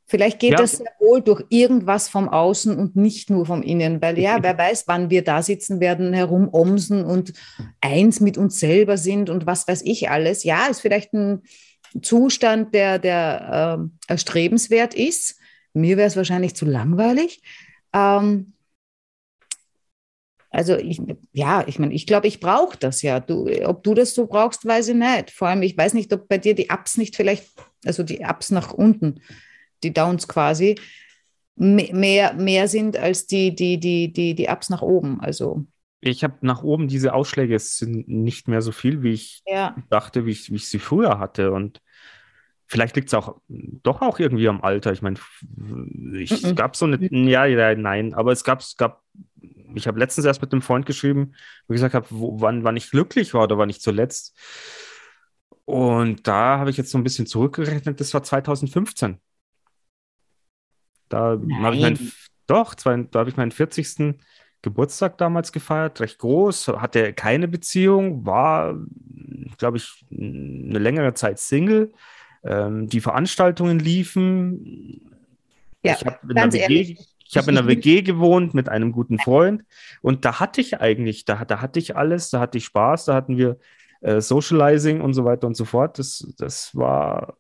[0.09, 0.59] Vielleicht geht ja.
[0.59, 4.57] das sehr wohl durch irgendwas vom Außen und nicht nur vom Innen, weil ja, wer
[4.57, 7.33] weiß, wann wir da sitzen werden, herumomsen und
[7.81, 10.45] eins mit uns selber sind und was weiß ich alles.
[10.45, 11.43] Ja, ist vielleicht ein
[12.03, 15.41] Zustand, der, der äh, erstrebenswert ist.
[15.73, 17.43] Mir wäre es wahrscheinlich zu langweilig.
[17.93, 18.53] Ähm,
[20.51, 23.19] also ich, ja, ich meine, ich glaube, ich brauche das ja.
[23.19, 25.33] Du, ob du das so brauchst, weiß ich nicht.
[25.33, 27.47] Vor allem, ich weiß nicht, ob bei dir die Ups nicht vielleicht,
[27.85, 29.21] also die Ups nach unten,
[29.83, 30.77] die Downs quasi,
[31.57, 35.21] mehr, mehr sind als die, die, die, die, die Ups nach oben.
[35.21, 35.67] Also.
[36.01, 39.75] Ich habe nach oben diese Ausschläge sind nicht mehr so viel, wie ich ja.
[39.89, 41.53] dachte, wie ich, wie ich sie früher hatte.
[41.53, 41.81] Und
[42.67, 44.93] vielleicht liegt es auch doch auch irgendwie am Alter.
[44.93, 45.17] Ich meine,
[46.13, 46.55] ich -mm.
[46.55, 46.99] gab so eine,
[47.31, 49.03] ja, ja, nein, aber es gab, es gab,
[49.75, 51.33] ich habe letztens erst mit einem Freund geschrieben,
[51.67, 54.37] wo ich gesagt habe, wann, wann ich glücklich war oder wann ich zuletzt.
[55.65, 59.21] Und da habe ich jetzt so ein bisschen zurückgerechnet, das war 2015.
[61.09, 62.13] Da habe ich meinen,
[62.47, 64.17] doch, zwei, da habe ich meinen 40.
[64.63, 68.75] Geburtstag damals gefeiert, recht groß, hatte keine Beziehung, war,
[69.59, 71.93] glaube ich, eine längere Zeit Single.
[72.43, 75.11] Ähm, die Veranstaltungen liefen.
[75.83, 79.65] Ja, ich habe in, WG, ich hab in einer WG gewohnt mit einem guten Freund
[80.01, 83.15] und da hatte ich eigentlich, da, da hatte ich alles, da hatte ich Spaß, da
[83.15, 83.59] hatten wir
[84.01, 85.99] äh, Socializing und so weiter und so fort.
[85.99, 87.37] Das, das war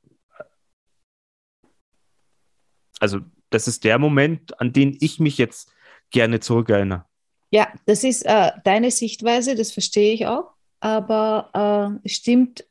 [3.00, 5.70] also das ist der Moment, an den ich mich jetzt
[6.10, 7.04] gerne zurückerinnere.
[7.50, 12.64] Ja, das ist äh, deine Sichtweise, das verstehe ich auch, aber äh, stimmt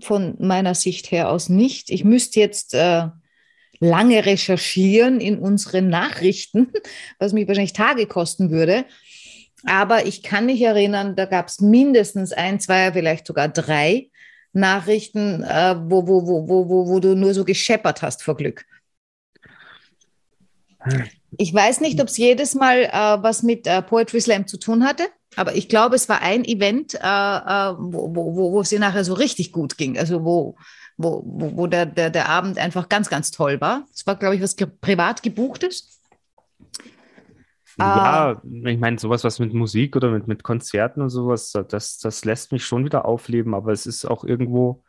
[0.00, 1.90] von meiner Sicht her aus nicht.
[1.90, 3.08] Ich müsste jetzt äh,
[3.80, 6.72] lange recherchieren in unseren Nachrichten,
[7.18, 8.84] was mich wahrscheinlich Tage kosten würde.
[9.64, 14.10] Aber ich kann mich erinnern, da gab es mindestens ein, zwei, vielleicht sogar drei
[14.52, 18.66] Nachrichten, äh, wo, wo, wo, wo, wo, wo du nur so gescheppert hast vor Glück.
[21.38, 24.84] Ich weiß nicht, ob es jedes Mal äh, was mit äh, Poetry Slam zu tun
[24.84, 25.04] hatte,
[25.36, 29.04] aber ich glaube, es war ein Event, äh, äh wo, wo, wo es dir nachher
[29.04, 29.98] so richtig gut ging.
[29.98, 30.56] Also wo,
[30.96, 33.86] wo, wo der, der, der Abend einfach ganz, ganz toll war.
[33.94, 36.00] Es war, glaube ich, was privat gebuchtes.
[37.78, 42.24] Ja, ich meine, sowas, was mit Musik oder mit, mit Konzerten und sowas, das, das
[42.24, 44.84] lässt mich schon wieder aufleben, aber es ist auch irgendwo,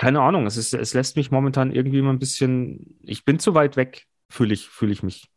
[0.00, 3.52] keine Ahnung, es, ist, es lässt mich momentan irgendwie immer ein bisschen, ich bin zu
[3.52, 5.30] weit weg, fühle ich, fühle ich mich.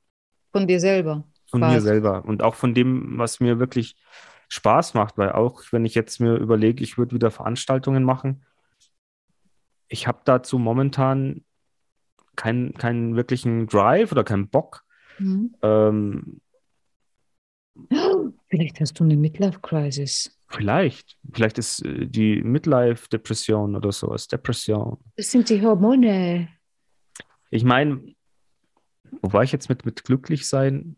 [0.54, 1.28] Von dir selber.
[1.47, 1.76] Von quasi.
[1.76, 3.97] mir selber und auch von dem, was mir wirklich
[4.47, 8.45] Spaß macht, weil auch wenn ich jetzt mir überlege, ich würde wieder Veranstaltungen machen,
[9.89, 11.43] ich habe dazu momentan
[12.38, 14.86] keinen keinen wirklichen Drive oder keinen Bock.
[15.19, 15.56] Mhm.
[15.62, 16.39] Ähm,
[18.47, 20.39] Vielleicht hast du eine Midlife-Crisis.
[20.56, 21.18] Vielleicht.
[21.32, 24.28] Vielleicht ist äh, die Midlife-Depression oder sowas.
[24.28, 24.98] Depression.
[25.16, 26.48] Das sind die Hormone.
[27.50, 28.02] Ich meine,
[29.22, 30.96] wo war ich jetzt mit, mit glücklich sein?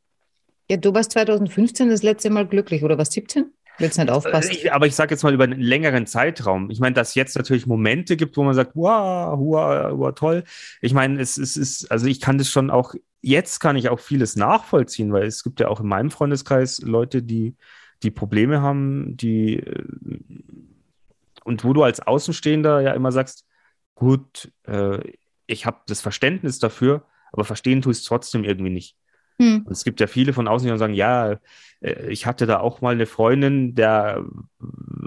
[0.70, 3.52] Ja, du warst 2015 das letzte Mal glücklich, oder was 17?
[3.78, 4.52] Willst nicht aufpassen.
[4.52, 6.70] Ich, aber ich sage jetzt mal über einen längeren Zeitraum.
[6.70, 10.44] Ich meine, dass jetzt natürlich Momente gibt, wo man sagt, wow, wow, wow toll.
[10.82, 14.00] Ich meine, es, es ist, also ich kann das schon auch, jetzt kann ich auch
[14.00, 17.56] vieles nachvollziehen, weil es gibt ja auch in meinem Freundeskreis Leute, die,
[18.06, 19.84] die Probleme haben, die äh,
[21.44, 23.46] und wo du als Außenstehender ja immer sagst,
[23.94, 25.00] gut, äh,
[25.48, 28.98] ich habe das Verständnis dafür, aber verstehen tue ich es trotzdem irgendwie nicht.
[29.38, 29.64] Hm.
[29.66, 31.38] Und es gibt ja viele von außen, die sagen, ja,
[31.82, 34.26] äh, ich hatte da auch mal eine Freundin, der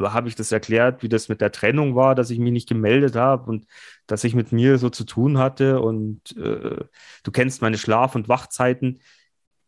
[0.02, 3.16] habe ich das erklärt, wie das mit der Trennung war, dass ich mich nicht gemeldet
[3.16, 3.66] habe und
[4.06, 5.80] dass ich mit mir so zu tun hatte.
[5.80, 6.84] Und äh,
[7.22, 9.00] du kennst meine Schlaf- und Wachzeiten.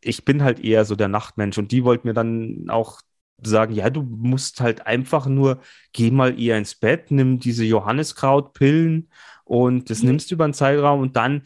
[0.03, 3.01] Ich bin halt eher so der Nachtmensch und die wollten mir dann auch
[3.43, 5.61] sagen, ja, du musst halt einfach nur,
[5.93, 9.09] geh mal eher ins Bett, nimm diese Johanniskrautpillen
[9.45, 10.09] und das mhm.
[10.09, 11.43] nimmst du über einen Zeitraum und dann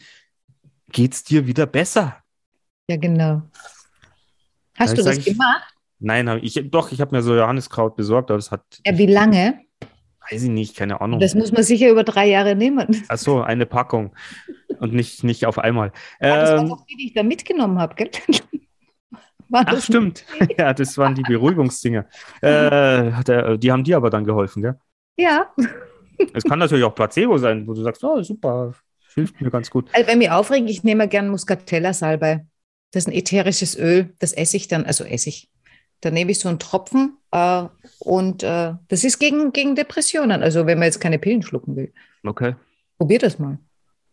[0.91, 2.17] geht es dir wieder besser.
[2.89, 3.41] Ja, genau.
[4.77, 5.63] Hast ja, du das gemacht?
[5.99, 8.63] Nein, ich, doch, ich habe mir so Johanniskraut besorgt, aber es hat.
[8.85, 9.61] Ja, wie lange?
[10.29, 11.19] Weiß ich nicht, keine Ahnung.
[11.19, 13.03] Das muss man sicher über drei Jahre nehmen.
[13.07, 14.11] Ach so, eine Packung
[14.79, 15.91] und nicht, nicht auf einmal.
[16.19, 18.09] Ja, das ähm, war doch die, die ich da mitgenommen habe, gell?
[19.51, 20.25] Ach, stimmt.
[20.57, 22.05] ja, das waren die Beruhigungsdinger.
[22.41, 24.75] Äh, der, die haben dir aber dann geholfen, gell?
[25.17, 25.53] Ja.
[26.33, 28.73] Es kann natürlich auch Placebo sein, wo du sagst, oh, super,
[29.13, 29.89] hilft mir ganz gut.
[29.93, 32.45] Also, wenn mich aufregt, ich nehme gern Muscatella-Salbei.
[32.91, 35.49] Das ist ein ätherisches Öl, das esse ich dann, also esse ich.
[36.01, 37.63] Da nehme ich so einen Tropfen äh,
[37.99, 41.93] und äh, das ist gegen, gegen Depressionen, also wenn man jetzt keine Pillen schlucken will.
[42.23, 42.55] Okay.
[42.97, 43.57] Probier das mal.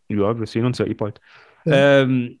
[0.09, 1.21] Ja, wir sehen uns ja eh bald.
[1.65, 2.01] Ja.
[2.01, 2.39] Ähm,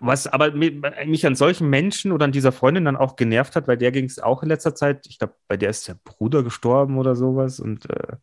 [0.00, 3.76] was aber mich an solchen Menschen oder an dieser Freundin dann auch genervt hat, weil
[3.76, 6.98] der ging es auch in letzter Zeit, ich glaube, bei der ist der Bruder gestorben
[6.98, 8.16] oder sowas und äh,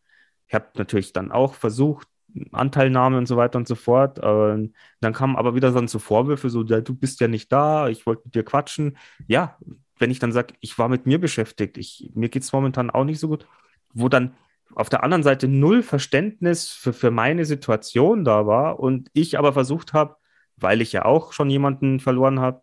[0.46, 2.08] ich habe natürlich dann auch versucht,
[2.52, 4.18] Anteilnahme und so weiter und so fort.
[4.18, 8.06] Und dann kamen aber wieder dann so Vorwürfe, so, du bist ja nicht da, ich
[8.06, 8.96] wollte mit dir quatschen.
[9.26, 9.58] Ja,
[9.98, 13.04] wenn ich dann sage, ich war mit mir beschäftigt, ich, mir geht es momentan auch
[13.04, 13.46] nicht so gut,
[13.92, 14.34] wo dann
[14.74, 19.52] auf der anderen Seite null Verständnis für, für meine Situation da war und ich aber
[19.52, 20.16] versucht habe,
[20.62, 22.62] weil ich ja auch schon jemanden verloren habe,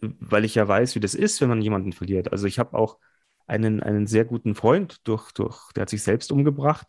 [0.00, 2.32] weil ich ja weiß, wie das ist, wenn man jemanden verliert.
[2.32, 2.98] Also ich habe auch
[3.46, 6.86] einen, einen sehr guten Freund, durch, durch, der hat sich selbst umgebracht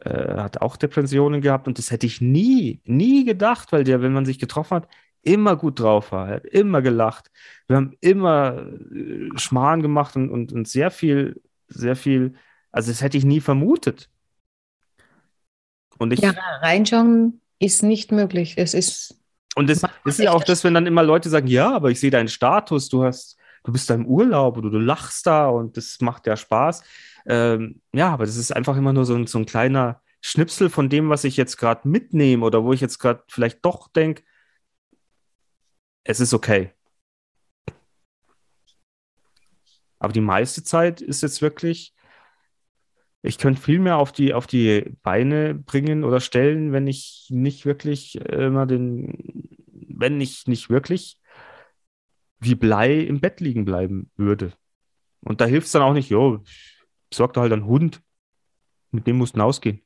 [0.00, 4.12] äh, hat auch Depressionen gehabt und das hätte ich nie, nie gedacht, weil der, wenn
[4.12, 4.88] man sich getroffen hat,
[5.22, 7.30] immer gut drauf war, hat immer gelacht.
[7.66, 12.34] Wir haben immer äh, Schmarrn gemacht und, und, und sehr viel, sehr viel,
[12.72, 14.08] also das hätte ich nie vermutet.
[15.98, 16.30] Und ich, ja,
[16.62, 18.54] reinschauen ist nicht möglich.
[18.56, 19.19] Es ist.
[19.56, 22.00] Und das, das ist ja auch das, wenn dann immer Leute sagen, ja, aber ich
[22.00, 25.76] sehe deinen Status, du hast, du bist da im Urlaub oder du lachst da und
[25.76, 26.82] das macht ja Spaß.
[27.26, 30.88] Ähm, ja, aber das ist einfach immer nur so ein, so ein kleiner Schnipsel von
[30.88, 34.22] dem, was ich jetzt gerade mitnehme oder wo ich jetzt gerade vielleicht doch denke,
[36.04, 36.72] es ist okay.
[39.98, 41.94] Aber die meiste Zeit ist jetzt wirklich,
[43.22, 47.66] ich könnte viel mehr auf die, auf die Beine bringen oder stellen, wenn ich nicht
[47.66, 51.18] wirklich immer den, wenn ich nicht wirklich
[52.38, 54.52] wie Blei im Bett liegen bleiben würde.
[55.20, 56.42] Und da hilft es dann auch nicht, jo,
[57.10, 58.00] besorg dir halt einen Hund,
[58.90, 59.82] mit dem musst du ausgehen.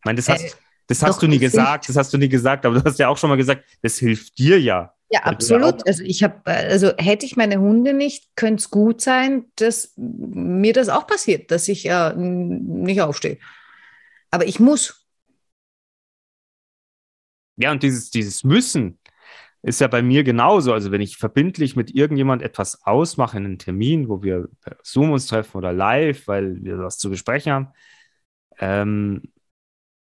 [0.00, 0.50] Ich meine, das hast, äh,
[0.88, 3.16] das hast du nie gesagt, das hast du nie gesagt, aber du hast ja auch
[3.16, 4.92] schon mal gesagt, das hilft dir ja.
[5.12, 5.86] Ja, absolut.
[5.88, 10.72] Also ich habe, also hätte ich meine Hunde nicht, könnte es gut sein, dass mir
[10.72, 13.38] das auch passiert, dass ich äh, nicht aufstehe.
[14.30, 15.06] Aber ich muss.
[17.56, 19.00] Ja, und dieses, dieses Müssen
[19.62, 20.72] ist ja bei mir genauso.
[20.72, 25.26] Also wenn ich verbindlich mit irgendjemand etwas ausmache, einen Termin, wo wir per Zoom uns
[25.26, 27.68] treffen oder live, weil wir was zu besprechen haben,
[28.60, 29.22] ähm,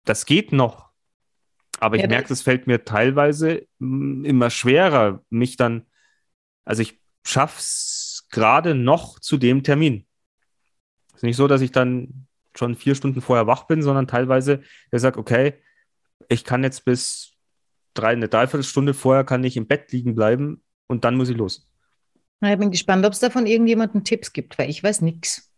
[0.06, 0.89] das geht noch.
[1.80, 5.86] Aber ich Ja, merke, es fällt mir teilweise mm, immer schwerer, mich dann,
[6.66, 10.06] also ich schaffe es gerade noch zu dem Termin.
[11.10, 14.62] Es ist nicht so, dass ich dann schon vier Stunden vorher wach bin, sondern teilweise,
[14.92, 15.54] der sagt, okay,
[16.30, 17.34] ich kann jetzt bis
[17.94, 21.70] drei, eine Dreiviertelstunde vorher kann ich im Bett liegen bleiben und dann muss ich los.
[22.42, 25.52] Na, Ich bin gespannt, ob es da von irgendjemandem Tipps gibt, weil ich weiß nichts.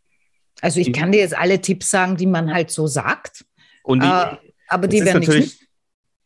[0.61, 0.93] Also ich Mhm.
[0.93, 3.45] kann dir jetzt alle Tipps sagen, die man halt so sagt,
[3.83, 5.60] Und die, äh, aber die werden natürlich,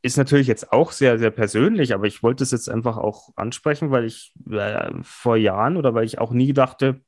[0.05, 3.89] ist natürlich jetzt auch sehr, sehr persönlich, aber ich wollte es jetzt einfach auch ansprechen,
[3.89, 7.01] weil ich äh, vor Jahren oder weil ich auch nie dachte,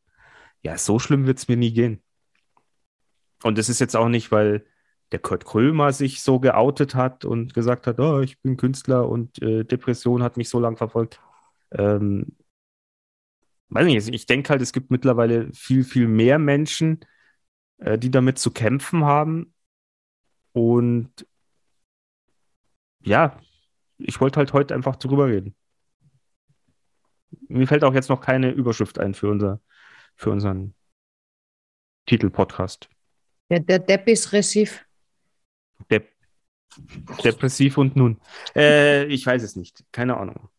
[0.64, 2.02] ja, so schlimm wird es mir nie gehen.
[3.44, 4.66] Und es ist jetzt auch nicht, weil
[5.12, 9.40] der Kurt Krömer sich so geoutet hat und gesagt hat, oh, ich bin Künstler und
[9.44, 11.22] äh, Depression hat mich so lange verfolgt.
[11.72, 12.36] Ähm,
[13.70, 17.02] weiß nicht, ich denke halt, es gibt mittlerweile viel, viel mehr Menschen,
[17.78, 19.54] äh, die damit zu kämpfen haben.
[20.54, 21.28] Und
[23.08, 23.39] ja,
[23.98, 25.56] ich wollte halt heute einfach drüber reden.
[27.48, 29.62] Mir fällt auch jetzt noch keine Überschrift ein für, unser,
[30.15, 30.76] für unseren
[32.06, 32.89] Titelpodcast.
[33.50, 34.86] Der, der Depp ist ressiv.
[35.89, 36.12] Dep
[37.24, 38.20] Depressiv und nun.
[38.56, 39.84] Äh, ich weiß es nicht.
[39.91, 40.50] Keine Ahnung.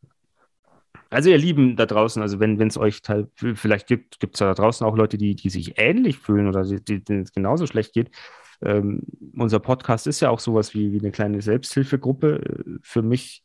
[1.11, 3.01] Also ihr Lieben da draußen, also wenn es euch
[3.37, 6.83] vielleicht gibt, gibt es da draußen auch Leute, die, die sich ähnlich fühlen oder die,
[6.83, 8.11] die, denen es genauso schlecht geht.
[8.61, 9.03] Ähm,
[9.37, 12.79] unser Podcast ist ja auch sowas wie, wie eine kleine Selbsthilfegruppe.
[12.83, 13.45] Für mich,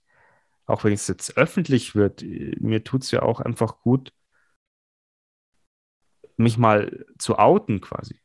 [0.65, 4.13] auch wenn es jetzt öffentlich wird, mir tut es ja auch einfach gut,
[6.37, 8.19] mich mal zu outen quasi.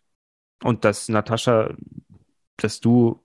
[0.62, 1.74] Und dass Natascha,
[2.56, 3.24] dass du,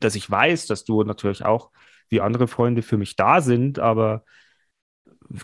[0.00, 1.70] dass ich weiß, dass du natürlich auch
[2.08, 4.24] wie andere Freunde für mich da sind, aber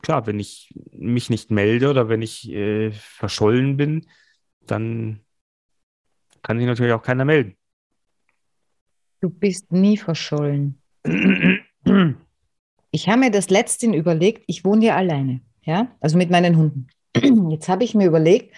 [0.03, 4.07] klar, wenn ich mich nicht melde oder wenn ich äh, verschollen bin,
[4.61, 5.21] dann
[6.49, 7.57] kann sich natürlich auch keiner melden.
[9.21, 10.81] Du bist nie verschollen.
[12.91, 16.87] Ich habe mir das letztens überlegt, ich wohne ja alleine, ja, also mit meinen Hunden.
[17.51, 18.55] Jetzt habe ich mir überlegt,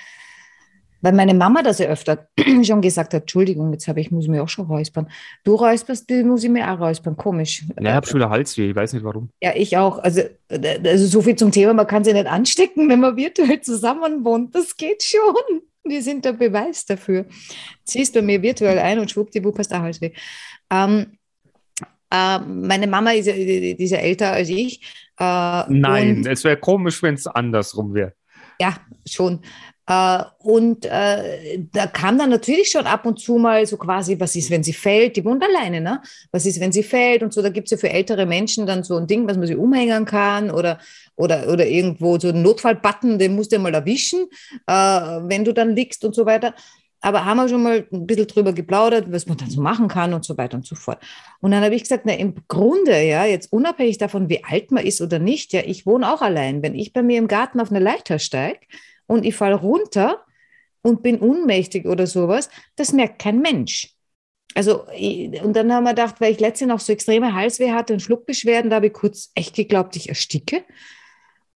[1.00, 2.28] weil meine Mama das ja öfter
[2.62, 5.10] schon gesagt hat, Entschuldigung, jetzt habe ich, muss ich mir auch schon räuspern.
[5.42, 7.64] Du räusperst, du muss ich mir auch räuspern, komisch.
[7.76, 9.30] Ja, ich habe schon Halsweh, ich weiß nicht warum.
[9.42, 9.98] Ja, ich auch.
[9.98, 14.24] Also, also so viel zum Thema, man kann sie nicht anstecken, wenn man virtuell zusammen
[14.24, 14.54] wohnt.
[14.54, 15.62] Das geht schon.
[15.90, 17.26] Wir sind der Beweis dafür.
[17.84, 20.12] Ziehst bei mir virtuell ein und schwuppdiwupp hast auch Halsweh.
[20.70, 21.18] Ähm,
[22.10, 24.80] äh, meine Mama ist ist ja älter als ich.
[25.18, 28.14] Äh, Nein, es wäre komisch, wenn es andersrum wäre.
[28.60, 28.76] ja,
[29.06, 29.40] schon.
[29.90, 34.36] Äh, und äh, da kam dann natürlich schon ab und zu mal so quasi, was
[34.36, 35.16] ist, wenn sie fällt?
[35.16, 36.00] Die wohnt alleine, ne?
[36.30, 37.24] Was ist, wenn sie fällt?
[37.24, 39.48] Und so, da gibt es ja für ältere Menschen dann so ein Ding, was man
[39.48, 40.78] sich umhängen kann oder,
[41.16, 44.28] oder, oder irgendwo so einen Notfallbutton, den musst du mal erwischen,
[44.68, 46.54] äh, wenn du dann liegst und so weiter.
[47.00, 50.14] Aber haben wir schon mal ein bisschen drüber geplaudert, was man dann so machen kann
[50.14, 51.02] und so weiter und so fort.
[51.40, 54.84] Und dann habe ich gesagt, na, im Grunde, ja, jetzt unabhängig davon, wie alt man
[54.84, 56.62] ist oder nicht, ja, ich wohne auch allein.
[56.62, 58.60] Wenn ich bei mir im Garten auf eine Leiter steige
[59.10, 60.24] und ich falle runter
[60.82, 63.92] und bin ohnmächtig oder sowas, das merkt kein Mensch.
[64.54, 68.00] Also, und dann haben wir gedacht, weil ich letztens noch so extreme Halsweh hatte und
[68.00, 70.64] Schluckbeschwerden, da habe ich kurz echt geglaubt, ich ersticke.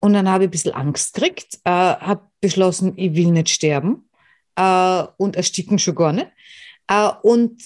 [0.01, 4.09] Und dann habe ich ein bisschen Angst gekriegt, äh, habe beschlossen, ich will nicht sterben
[4.57, 6.29] äh, und ersticken schon gar nicht.
[6.89, 7.63] Äh, und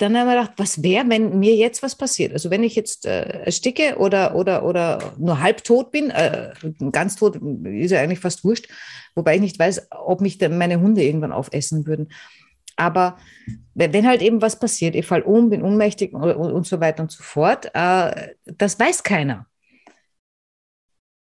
[0.00, 2.32] dann haben wir gedacht, was wäre, wenn mir jetzt was passiert?
[2.32, 6.52] Also wenn ich jetzt äh, ersticke oder, oder, oder nur halbtot bin, äh,
[6.90, 8.68] ganz tot ist ja eigentlich fast wurscht,
[9.14, 12.08] wobei ich nicht weiß, ob mich dann meine Hunde irgendwann aufessen würden.
[12.76, 13.18] Aber
[13.74, 17.02] wenn halt eben was passiert, ich fall um, bin ohnmächtig und, und, und so weiter
[17.02, 19.46] und so fort, äh, das weiß keiner.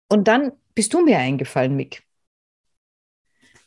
[0.08, 2.04] Und dann bist du mir eingefallen, Mick.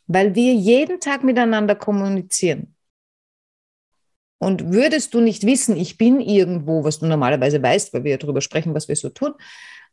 [0.08, 2.76] Weil wir jeden Tag miteinander kommunizieren.
[4.42, 8.18] Und würdest du nicht wissen, ich bin irgendwo, was du normalerweise weißt, weil wir ja
[8.18, 9.36] darüber sprechen, was wir so tun,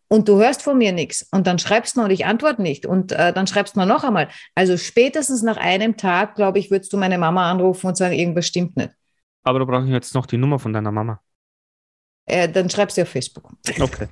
[0.08, 3.12] und du hörst von mir nichts und dann schreibst du und ich antworte nicht und
[3.12, 4.30] äh, dann schreibst du noch einmal.
[4.54, 8.46] Also spätestens nach einem Tag, glaube ich, würdest du meine Mama anrufen und sagen, irgendwas
[8.46, 8.88] stimmt nicht.
[9.42, 11.20] Aber da brauche ich jetzt noch die Nummer von deiner Mama.
[12.24, 13.52] Äh, dann schreibst du auf Facebook.
[13.78, 14.08] Okay.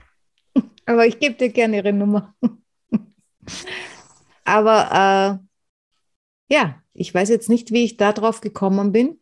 [0.85, 2.35] Aber ich gebe dir gerne ihre Nummer.
[4.45, 5.41] Aber
[6.51, 9.19] äh, ja, ich weiß jetzt nicht, wie ich da drauf gekommen bin.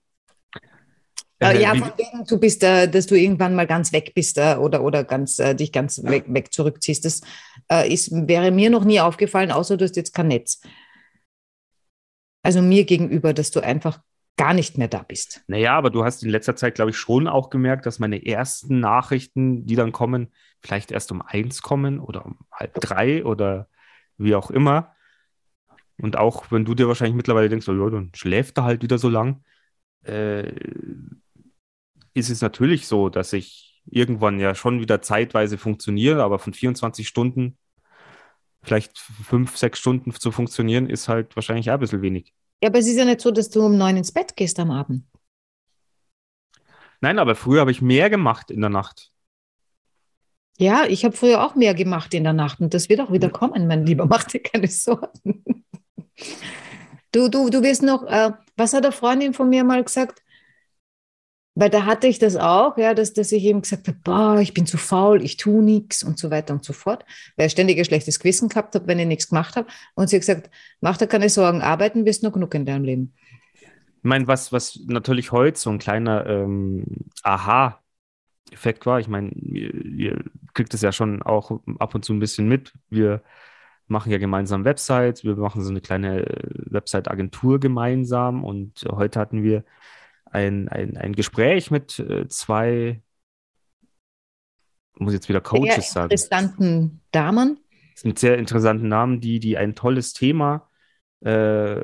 [1.45, 4.57] Äh, ja, von wegen, du bist, äh, dass du irgendwann mal ganz weg bist äh,
[4.57, 7.05] oder, oder ganz, äh, dich ganz weg, weg zurückziehst.
[7.05, 7.21] Das
[7.71, 10.61] äh, ist, wäre mir noch nie aufgefallen, außer du hast jetzt kein Netz.
[12.43, 14.01] Also mir gegenüber, dass du einfach
[14.37, 15.43] gar nicht mehr da bist.
[15.47, 18.81] Naja, aber du hast in letzter Zeit, glaube ich, schon auch gemerkt, dass meine ersten
[18.81, 23.69] Nachrichten, die dann kommen, vielleicht erst um eins kommen oder um halb drei oder
[24.19, 24.95] wie auch immer.
[25.99, 28.99] Und auch wenn du dir wahrscheinlich mittlerweile denkst, oh, ja, dann schläft er halt wieder
[28.99, 29.45] so lang,
[30.03, 30.53] äh,
[32.15, 37.07] ist es natürlich so, dass ich irgendwann ja schon wieder zeitweise funktioniere, aber von 24
[37.07, 37.59] Stunden
[38.63, 42.33] vielleicht fünf, sechs Stunden zu funktionieren, ist halt wahrscheinlich auch ein bisschen wenig.
[42.63, 44.71] Ja, aber es ist ja nicht so, dass du um neun ins Bett gehst am
[44.71, 45.05] Abend.
[47.01, 49.11] Nein, aber früher habe ich mehr gemacht in der Nacht.
[50.57, 53.29] Ja, ich habe früher auch mehr gemacht in der Nacht und das wird auch wieder
[53.29, 54.07] kommen, mein Lieber.
[54.11, 55.45] Mach dir keine Sorgen.
[57.13, 60.23] Du, du, du wirst noch, äh, was hat eine Freundin von mir mal gesagt?
[61.57, 64.55] Weil da hatte ich das auch, ja, dass, dass ich eben gesagt habe, boah, ich
[64.55, 67.05] bin zu faul, ich tue nichts und so weiter und so fort,
[67.37, 69.69] weil ich ständig ein schlechtes Gewissen gehabt habe, wenn ich nichts gemacht habe.
[69.95, 73.15] Und sie hat gesagt, mach dir keine Sorgen, arbeiten wirst noch genug in deinem Leben.
[73.61, 76.85] Ich meine, was, was natürlich heute so ein kleiner ähm,
[77.23, 82.19] Aha-Effekt war, ich meine, ihr, ihr kriegt es ja schon auch ab und zu ein
[82.21, 82.73] bisschen mit.
[82.91, 83.23] Wir
[83.87, 86.25] machen ja gemeinsam Websites, wir machen so eine kleine
[86.67, 89.65] Website-Agentur gemeinsam und heute hatten wir
[90.35, 93.03] ein, ein, ein Gespräch mit äh, zwei,
[94.99, 96.11] muss jetzt wieder Coaches sehr sagen.
[96.11, 97.61] Interessanten Damen.
[98.03, 100.69] Mit sehr interessanten Namen, die, die ein tolles Thema
[101.21, 101.81] äh,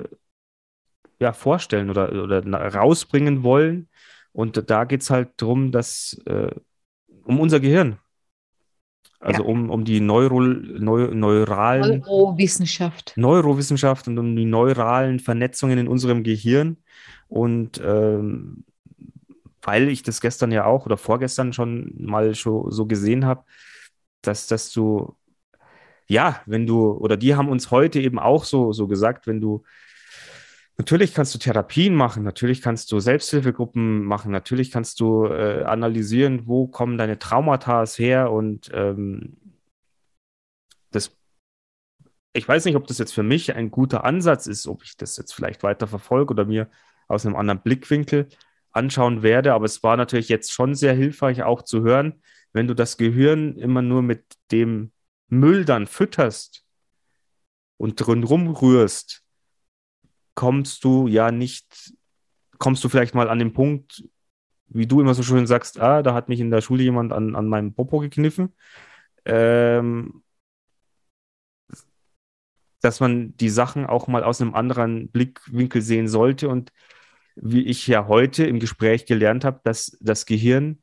[1.20, 3.88] ja, vorstellen oder, oder rausbringen wollen.
[4.32, 6.50] Und da geht es halt darum, dass äh,
[7.24, 7.98] um unser Gehirn.
[9.20, 9.48] Also ja.
[9.48, 13.12] um, um die Neuro, Neu, neuralen Neurowissenschaft.
[13.16, 16.78] Neurowissenschaft und um die neuralen Vernetzungen in unserem Gehirn.
[17.28, 18.64] Und ähm,
[19.62, 23.44] weil ich das gestern ja auch oder vorgestern schon mal so, so gesehen habe,
[24.22, 25.14] dass, dass du,
[26.06, 29.62] ja, wenn du, oder die haben uns heute eben auch so, so gesagt, wenn du,
[30.80, 36.46] natürlich kannst du Therapien machen, natürlich kannst du Selbsthilfegruppen machen, natürlich kannst du äh, analysieren,
[36.46, 39.36] wo kommen deine Traumata her und ähm,
[40.90, 41.14] das
[42.32, 45.18] ich weiß nicht, ob das jetzt für mich ein guter Ansatz ist, ob ich das
[45.18, 46.70] jetzt vielleicht weiter verfolge oder mir
[47.08, 48.28] aus einem anderen Blickwinkel
[48.70, 49.52] anschauen werde.
[49.52, 53.56] Aber es war natürlich jetzt schon sehr hilfreich auch zu hören, wenn du das Gehirn
[53.56, 54.92] immer nur mit dem
[55.28, 56.64] Müll dann fütterst
[57.78, 59.24] und drin rumrührst,
[60.34, 61.94] kommst du ja nicht,
[62.58, 64.04] kommst du vielleicht mal an den Punkt,
[64.68, 67.34] wie du immer so schön sagst, ah, da hat mich in der Schule jemand an,
[67.34, 68.54] an meinem Popo gekniffen.
[69.24, 70.22] Ähm,
[72.80, 76.72] dass man die Sachen auch mal aus einem anderen Blickwinkel sehen sollte und
[77.36, 80.82] wie ich ja heute im Gespräch gelernt habe, dass das Gehirn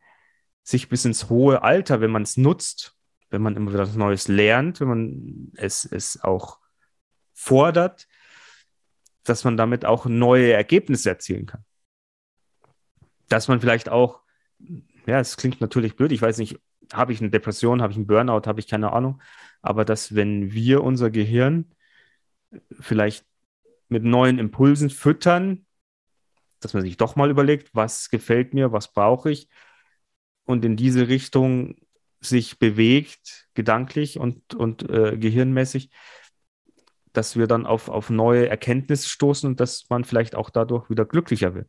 [0.64, 2.96] sich bis ins hohe Alter, wenn man es nutzt,
[3.30, 6.60] wenn man immer wieder was Neues lernt, wenn man es, es auch
[7.34, 8.08] fordert,
[9.30, 11.64] dass man damit auch neue Ergebnisse erzielen kann.
[13.30, 14.22] Dass man vielleicht auch,
[15.06, 16.60] ja, es klingt natürlich blöd, ich weiß nicht,
[16.94, 19.22] habe ich eine Depression, habe ich einen Burnout, habe ich keine Ahnung,
[19.62, 21.66] aber dass wenn wir unser Gehirn
[22.80, 23.26] vielleicht
[23.90, 25.66] mit neuen Impulsen füttern,
[26.60, 29.50] dass man sich doch mal überlegt, was gefällt mir, was brauche ich
[30.46, 31.76] und in diese Richtung
[32.20, 35.92] sich bewegt, gedanklich und, und äh, gehirnmäßig,
[37.14, 41.06] dass wir dann auf, auf neue Erkenntnisse stoßen und dass man vielleicht auch dadurch wieder
[41.06, 41.68] glücklicher wird.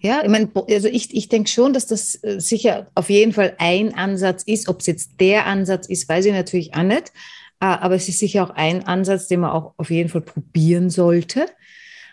[0.00, 3.54] Ja, ich meine, also ich, ich denke schon, dass das äh, sicher auf jeden Fall
[3.58, 4.68] ein Ansatz ist.
[4.68, 7.12] Ob es jetzt der Ansatz ist, weiß ich natürlich auch nicht.
[7.60, 10.90] Äh, aber es ist sicher auch ein Ansatz, den man auch auf jeden Fall probieren
[10.90, 11.46] sollte.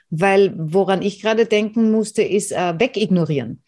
[0.10, 3.63] Weil woran ich gerade denken musste, ist äh, wegignorieren.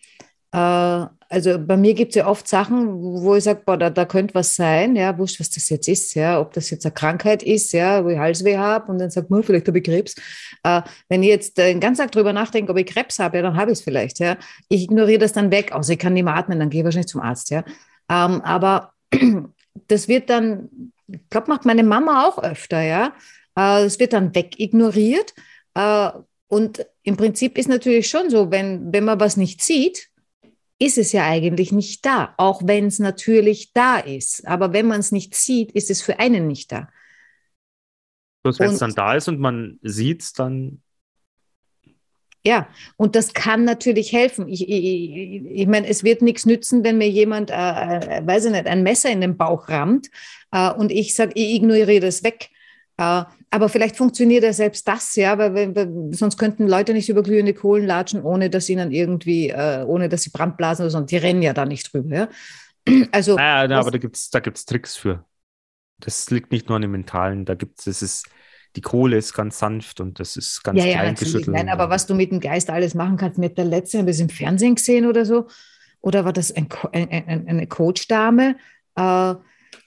[0.52, 4.34] Äh, also bei mir gibt es ja oft Sachen, wo ich sage, da, da könnte
[4.34, 7.74] was sein, ja, wurscht, was das jetzt ist, ja, ob das jetzt eine Krankheit ist,
[7.74, 10.16] ja, wo ich Halsweh habe und dann sagt man, vielleicht habe ich Krebs.
[10.64, 13.58] Äh, wenn ich jetzt den ganzen Tag drüber nachdenke, ob ich Krebs habe, ja, dann
[13.58, 14.38] habe ich es vielleicht, ja.
[14.70, 17.08] Ich ignoriere das dann weg, außer ich kann nicht mehr atmen, dann gehe ich wahrscheinlich
[17.08, 17.64] zum Arzt, ja.
[18.10, 18.94] Ähm, aber
[19.88, 20.70] das wird dann,
[21.08, 23.14] ich glaube, macht meine Mama auch öfter, ja.
[23.58, 25.34] Äh, es wird dann wegignoriert.
[25.74, 26.10] Äh,
[26.48, 30.10] und im Prinzip ist natürlich schon so, wenn, wenn man was nicht sieht,
[30.80, 34.48] ist es ja eigentlich nicht da, auch wenn es natürlich da ist.
[34.48, 36.90] Aber wenn man es nicht sieht, ist es für einen nicht da.
[38.44, 40.82] Bloß wenn es dann da ist und man sieht es, dann.
[42.46, 44.48] Ja, und das kann natürlich helfen.
[44.48, 48.52] Ich, ich, ich meine, es wird nichts nützen, wenn mir jemand, äh, äh, weiß ich
[48.52, 50.10] nicht, ein Messer in den Bauch rammt
[50.52, 52.50] äh, und ich sage, ich ignoriere das weg.
[52.98, 57.24] Äh, aber vielleicht funktioniert ja selbst das, ja, weil, weil, sonst könnten Leute nicht über
[57.24, 61.18] glühende Kohlen latschen, ohne dass ihnen irgendwie, äh, ohne dass sie Brandblasen oder so, die
[61.18, 62.30] rennen ja da nicht drüber, ja.
[63.12, 63.36] Also.
[63.36, 65.26] Naja, na, aber da gibt es da gibt's Tricks für.
[66.00, 68.30] Das liegt nicht nur an dem Mentalen, da gibt es, es ist,
[68.76, 71.34] die Kohle ist ganz sanft und das ist ganz ja, ja, klein natürlich.
[71.34, 71.56] geschüttelt.
[71.56, 74.18] Nein, aber was du mit dem Geist alles machen kannst, mit der letzten, habe ich
[74.18, 75.48] das im Fernsehen gesehen oder so,
[76.02, 78.56] oder war das ein, ein, eine Coach-Dame?
[78.96, 79.36] Äh,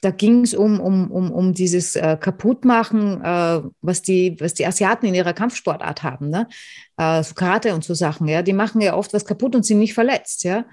[0.00, 4.66] da ging es um, um, um, um dieses äh, Kaputtmachen, äh, was, die, was die
[4.66, 6.48] Asiaten in ihrer Kampfsportart haben, ne?
[6.96, 8.42] Äh, so Karate und so Sachen, ja.
[8.42, 10.64] Die machen ja oft was kaputt und sind nicht verletzt, ja.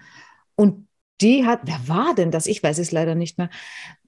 [0.56, 0.88] Und
[1.20, 2.48] die hat, wer war denn das?
[2.48, 3.50] Ich weiß es leider nicht mehr.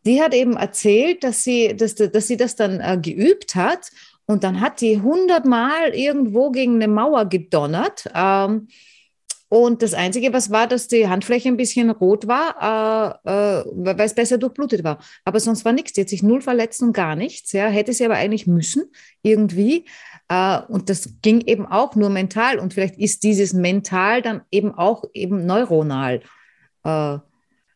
[0.06, 3.92] Die hat eben erzählt, dass sie, dass, dass sie das dann äh, geübt hat
[4.26, 8.10] und dann hat die hundertmal irgendwo gegen eine Mauer gedonnert.
[8.14, 8.68] Ähm,
[9.50, 14.00] und das Einzige, was war, dass die Handfläche ein bisschen rot war, äh, äh, weil
[14.02, 15.00] es besser durchblutet war.
[15.26, 15.94] Aber sonst war nichts.
[15.94, 17.52] Die hat sich null verletzt und gar nichts.
[17.52, 17.68] Ja.
[17.68, 18.92] Hätte sie aber eigentlich müssen,
[19.24, 19.86] irgendwie.
[20.28, 22.60] Äh, und das ging eben auch nur mental.
[22.60, 26.22] Und vielleicht ist dieses mental dann eben auch eben neuronal.
[26.84, 27.18] Äh,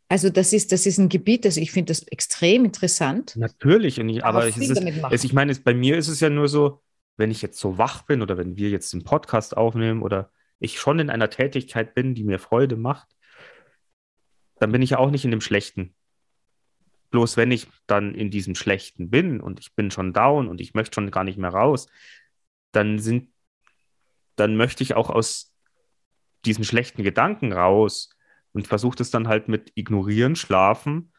[0.10, 3.36] also das ist, das ist ein Gebiet, das ich finde das extrem interessant.
[3.36, 6.30] Natürlich, ich, aber es viel ist, es, ich meine, es, bei mir ist es ja
[6.30, 6.82] nur so,
[7.18, 10.30] wenn ich jetzt so wach bin oder wenn wir jetzt den Podcast aufnehmen oder
[10.64, 13.10] ich schon in einer Tätigkeit bin, die mir Freude macht,
[14.60, 15.94] dann bin ich ja auch nicht in dem Schlechten.
[17.12, 20.74] Bloß wenn ich dann in diesem Schlechten bin und ich bin schon down und ich
[20.74, 21.88] möchte schon gar nicht mehr raus,
[22.72, 23.30] dann sind,
[24.36, 25.54] dann möchte ich auch aus
[26.46, 28.10] diesen schlechten Gedanken raus
[28.54, 31.12] und versuche das dann halt mit ignorieren, schlafen,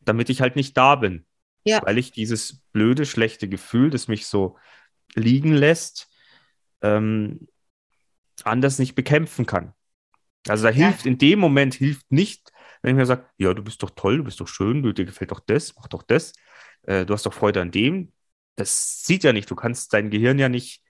[0.00, 1.26] damit ich halt nicht da bin.
[1.64, 1.80] Ja.
[1.84, 4.56] Weil ich dieses blöde, schlechte Gefühl, das mich so
[5.14, 6.08] liegen lässt,
[6.82, 7.48] ähm,
[8.46, 9.72] anders nicht bekämpfen kann.
[10.48, 10.88] Also da Ja.
[10.88, 14.18] hilft, in dem Moment hilft nicht, wenn ich mir sage, ja, du bist doch toll,
[14.18, 16.32] du bist doch schön, du, dir gefällt doch das, mach doch das,
[16.82, 18.12] äh, du hast doch Freude an dem.
[18.56, 20.82] Das sieht ja nicht, du kannst dein Gehirn ja nicht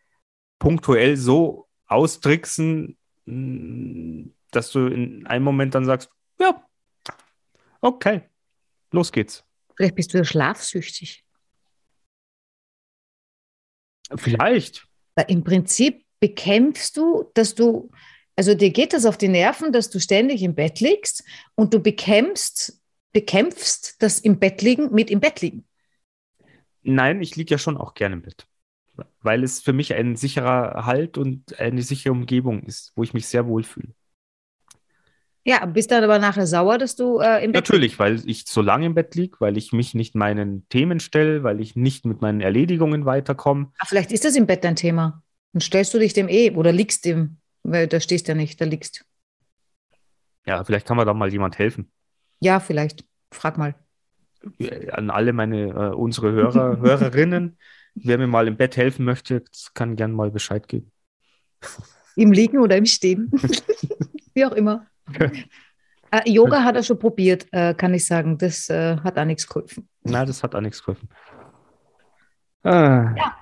[0.59, 6.65] punktuell so austricksen, mh, dass du in einem Moment dann sagst, ja,
[7.81, 8.23] okay,
[8.91, 9.45] los geht's.
[9.77, 11.25] Vielleicht bist du ja schlafsüchtig.
[14.17, 14.89] Vielleicht.
[15.15, 17.91] Weil im Prinzip bekämpfst du, dass du,
[18.37, 21.81] also dir geht das auf die Nerven, dass du ständig im Bett liegst und du
[21.81, 22.81] bekämpfst,
[23.13, 25.65] bekämpfst das im Bett liegen mit im Bett liegen.
[26.83, 28.47] Nein, ich liege ja schon auch gerne im Bett.
[29.21, 33.27] Weil es für mich ein sicherer Halt und eine sichere Umgebung ist, wo ich mich
[33.27, 33.95] sehr wohl fühle.
[35.45, 38.61] Ja, bist dann aber nachher sauer, dass du äh, im Bett Natürlich, weil ich so
[38.61, 42.21] lange im Bett liege, weil ich mich nicht meinen Themen stelle, weil ich nicht mit
[42.21, 43.73] meinen Erledigungen weiterkomme.
[43.87, 45.23] Vielleicht ist das im Bett dein Thema.
[45.53, 48.65] Dann stellst du dich dem eh oder liegst dem, weil da stehst ja nicht, da
[48.65, 49.05] liegst.
[50.47, 51.91] Ja, vielleicht kann mir da mal jemand helfen.
[52.41, 53.05] Ja, vielleicht.
[53.33, 53.75] Frag mal.
[54.93, 57.59] An alle meine, äh, unsere Hörer, Hörerinnen,
[57.95, 59.43] wer mir mal im Bett helfen möchte,
[59.75, 60.93] kann gern mal Bescheid geben.
[62.17, 63.31] Im Liegen oder im Stehen.
[64.35, 64.87] Wie auch immer.
[66.11, 68.39] Äh, Yoga hat er schon probiert, äh, kann ich sagen.
[68.39, 69.89] Das äh, hat auch nichts geholfen.
[70.03, 71.09] Na, das hat auch nichts geholfen.
[72.63, 73.15] Ah.
[73.17, 73.37] Ja.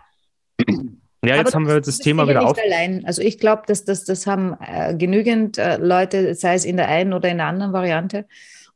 [1.27, 2.57] Ja, Aber jetzt haben wir das Thema wieder auf.
[2.59, 3.05] allein.
[3.05, 6.89] Also ich glaube, dass das, das haben äh, genügend äh, Leute, sei es in der
[6.89, 8.27] einen oder in der anderen Variante.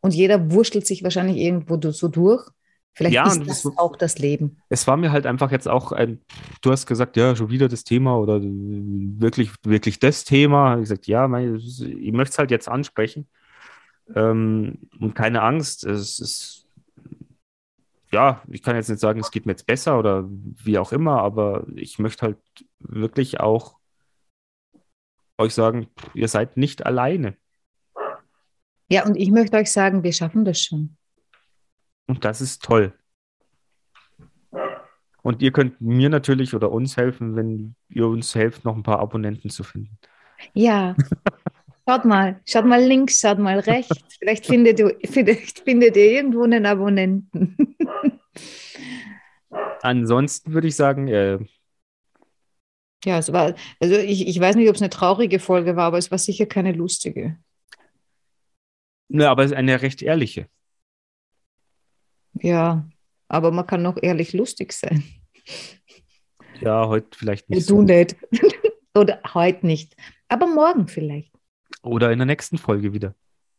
[0.01, 2.49] Und jeder wurschtelt sich wahrscheinlich irgendwo so durch.
[2.93, 4.57] Vielleicht Ja, ist das das- auch das Leben.
[4.69, 6.21] Es war mir halt einfach jetzt auch ein,
[6.63, 10.75] du hast gesagt, ja, schon wieder das Thema oder wirklich, wirklich das Thema.
[10.75, 13.27] Ich gesagt, ja, mein, ich möchte es halt jetzt ansprechen.
[14.15, 16.60] Ähm, und keine Angst, es ist,
[18.13, 21.23] ja, ich kann jetzt nicht sagen, es geht mir jetzt besser oder wie auch immer,
[21.23, 22.39] aber ich möchte halt
[22.79, 23.79] wirklich auch
[25.39, 27.37] euch sagen, ihr seid nicht alleine.
[28.89, 30.97] Ja, und ich möchte euch sagen, wir schaffen das schon.
[32.07, 32.93] Und das ist toll.
[35.23, 38.99] Und ihr könnt mir natürlich oder uns helfen, wenn ihr uns helft, noch ein paar
[38.99, 39.99] Abonnenten zu finden.
[40.55, 40.97] Ja.
[41.91, 43.99] Schaut mal, schaut mal links, schaut mal rechts.
[44.21, 47.77] Vielleicht findet ihr, vielleicht findet ihr irgendwo einen Abonnenten.
[49.83, 51.39] Ansonsten würde ich sagen, äh,
[53.05, 55.99] Ja, es war, also ich, ich weiß nicht, ob es eine traurige Folge war, aber
[55.99, 57.39] es war sicher keine lustige.
[59.09, 60.47] ne, aber es ist eine recht ehrliche.
[62.35, 62.89] Ja,
[63.27, 65.03] aber man kann noch ehrlich lustig sein.
[66.61, 67.83] Ja, heute vielleicht nicht du so.
[67.83, 68.15] nicht.
[68.95, 69.97] Oder heute nicht.
[70.29, 71.40] Aber morgen vielleicht.
[71.83, 73.15] Oder in der nächsten Folge wieder.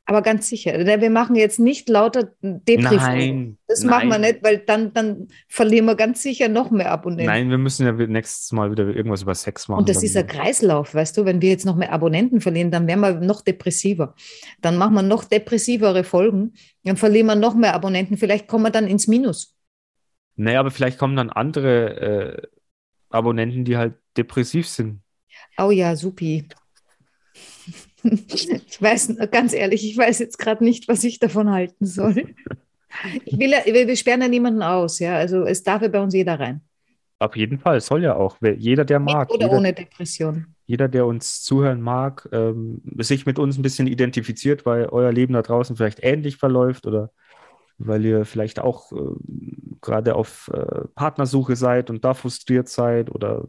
[0.05, 0.77] Aber ganz sicher.
[0.77, 2.95] Denn Wir machen jetzt nicht lauter Depri.
[2.95, 4.33] Nein, Das machen wir nein.
[4.33, 7.27] nicht, weil dann, dann verlieren wir ganz sicher noch mehr Abonnenten.
[7.27, 9.79] Nein, wir müssen ja nächstes Mal wieder irgendwas über Sex machen.
[9.79, 12.87] Und das ist ein Kreislauf, weißt du, wenn wir jetzt noch mehr Abonnenten verlieren, dann
[12.87, 14.15] werden wir noch depressiver.
[14.59, 18.71] Dann machen wir noch depressivere Folgen, dann verlieren wir noch mehr Abonnenten, vielleicht kommen wir
[18.71, 19.55] dann ins Minus.
[20.35, 22.47] Nee, aber vielleicht kommen dann andere äh,
[23.09, 25.01] Abonnenten, die halt depressiv sind.
[25.57, 26.47] Oh ja, supi.
[28.03, 32.35] Ich weiß, ganz ehrlich, ich weiß jetzt gerade nicht, was ich davon halten soll.
[33.25, 35.15] Ich will ja, wir sperren ja niemanden aus, ja.
[35.15, 36.61] Also es darf ja bei uns jeder rein.
[37.19, 38.37] Auf jeden Fall, soll ja auch.
[38.41, 40.47] Jeder, der mag, Mit oder jeder, ohne Depression.
[40.65, 45.33] jeder, der uns zuhören mag, ähm, sich mit uns ein bisschen identifiziert, weil euer Leben
[45.33, 47.11] da draußen vielleicht ähnlich verläuft oder
[47.77, 48.97] weil ihr vielleicht auch äh,
[49.81, 53.47] gerade auf äh, Partnersuche seid und da frustriert seid oder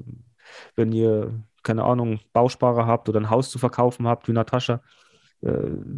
[0.76, 1.32] wenn ihr,
[1.62, 4.82] keine Ahnung, Bausparer habt oder ein Haus zu verkaufen habt, wie Natascha.
[5.42, 5.48] Äh,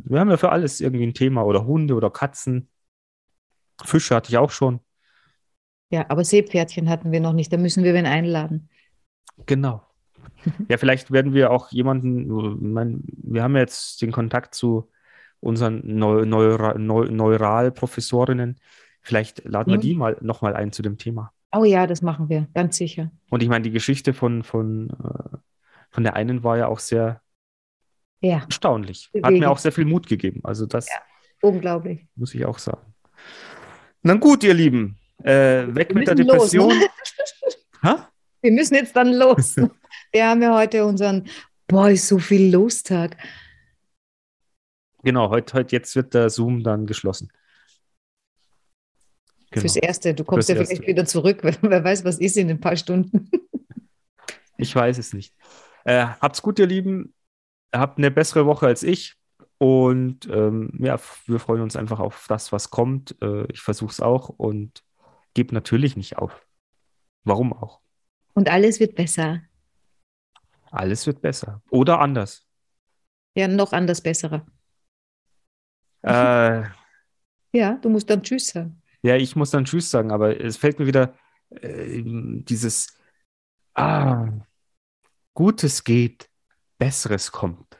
[0.04, 2.68] wir haben ja für alles irgendwie ein Thema oder Hunde oder Katzen.
[3.82, 4.80] Fische hatte ich auch schon.
[5.90, 7.52] Ja, aber Seepferdchen hatten wir noch nicht.
[7.52, 8.68] Da müssen wir wen einladen.
[9.46, 9.82] Genau.
[10.68, 14.90] Ja, vielleicht werden wir auch jemanden, mein, wir haben ja jetzt den Kontakt zu
[15.40, 18.60] unseren Neu Neura Neu Neuralprofessorinnen.
[19.00, 19.82] Vielleicht laden wir Mhm.
[19.82, 21.32] die mal nochmal ein zu dem Thema.
[21.52, 23.10] Oh ja, das machen wir, ganz sicher.
[23.30, 25.36] Und ich meine, die Geschichte von, von, äh,
[25.94, 27.22] von der einen war ja auch sehr
[28.20, 29.10] Ja, erstaunlich.
[29.22, 30.40] Hat mir auch sehr viel Mut gegeben.
[30.42, 30.96] Also das Ja.
[31.40, 32.06] unglaublich.
[32.16, 32.92] muss ich auch sagen.
[34.02, 36.32] Na gut, ihr Lieben, äh, weg mit der los, ne?
[36.32, 36.72] Depression.
[37.84, 38.10] Ha?
[38.40, 39.56] Wir müssen jetzt dann los.
[40.12, 41.28] Wir haben ja heute unseren,
[41.68, 43.16] boah, ist so viel los Tag.
[45.04, 47.30] Genau, heute, heute, jetzt wird der Zoom dann geschlossen.
[49.50, 49.60] Genau.
[49.60, 50.14] Fürs Erste.
[50.14, 50.86] Du kommst Fürs ja vielleicht Erste.
[50.88, 51.42] wieder zurück.
[51.62, 53.30] Wer weiß, was ist in ein paar Stunden.
[54.56, 55.34] Ich weiß es nicht.
[55.84, 57.14] Äh, habt's gut, ihr Lieben.
[57.74, 59.16] Habt eine bessere Woche als ich.
[59.58, 63.16] Und ähm, ja, wir freuen uns einfach auf das, was kommt.
[63.22, 64.84] Äh, ich versuche es auch und
[65.34, 66.46] gebe natürlich nicht auf.
[67.24, 67.80] Warum auch?
[68.34, 69.42] Und alles wird besser.
[70.70, 71.62] Alles wird besser.
[71.70, 72.46] Oder anders.
[73.36, 74.44] Ja, noch anders besserer.
[76.02, 76.62] äh,
[77.52, 78.82] Ja, du musst dann Tschüss sagen.
[79.02, 81.14] ja, ich muss dann Tschüss sagen, aber es fällt mir wieder
[81.50, 82.98] äh, dieses
[83.74, 84.28] Ah,
[85.34, 86.28] Gutes geht,
[86.78, 87.78] Besseres kommt.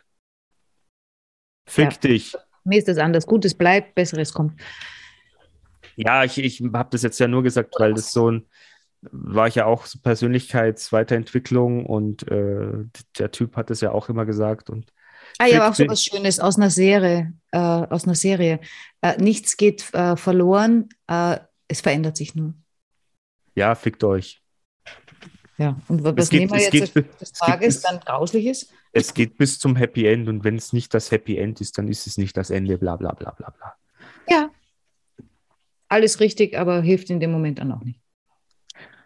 [1.66, 1.98] Fick Ja.
[1.98, 2.36] dich.
[2.64, 3.26] Mir ist das anders.
[3.26, 4.60] Gutes bleibt, Besseres kommt.
[5.96, 8.48] Ja, ich, ich habe das jetzt ja nur gesagt, weil das so ein,
[9.02, 12.84] war ich ja auch so Persönlichkeitsweiterentwicklung und äh,
[13.18, 14.92] der Typ hat es ja auch immer gesagt und
[15.38, 17.32] Ah ja, aber auch so was Schönes aus einer Serie.
[17.50, 18.60] Äh, aus einer Serie.
[19.00, 22.54] Äh, nichts geht äh, verloren, äh, es verändert sich nur.
[23.54, 24.42] ja, fickt euch.
[25.56, 27.82] Ja, und was Es geht, nehmen wir es jetzt geht, des es geht, Tages bis,
[27.82, 28.72] dann grauslich ist?
[28.92, 31.88] es geht bis zum Happy End und wenn es nicht das Happy End ist, dann
[31.88, 33.74] ist es nicht das Ende, bla bla bla bla bla.
[34.28, 34.50] Ja.
[35.88, 38.00] Alles richtig, aber hilft in dem Moment dann auch nicht.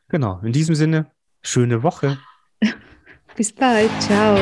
[0.08, 1.10] Genau, in diesem Sinne,
[1.42, 2.18] schöne Woche.
[3.36, 3.90] Bis bald.
[4.00, 4.36] Ciao.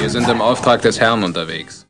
[0.00, 1.88] Wir sind im Auftrag des Herrn unterwegs.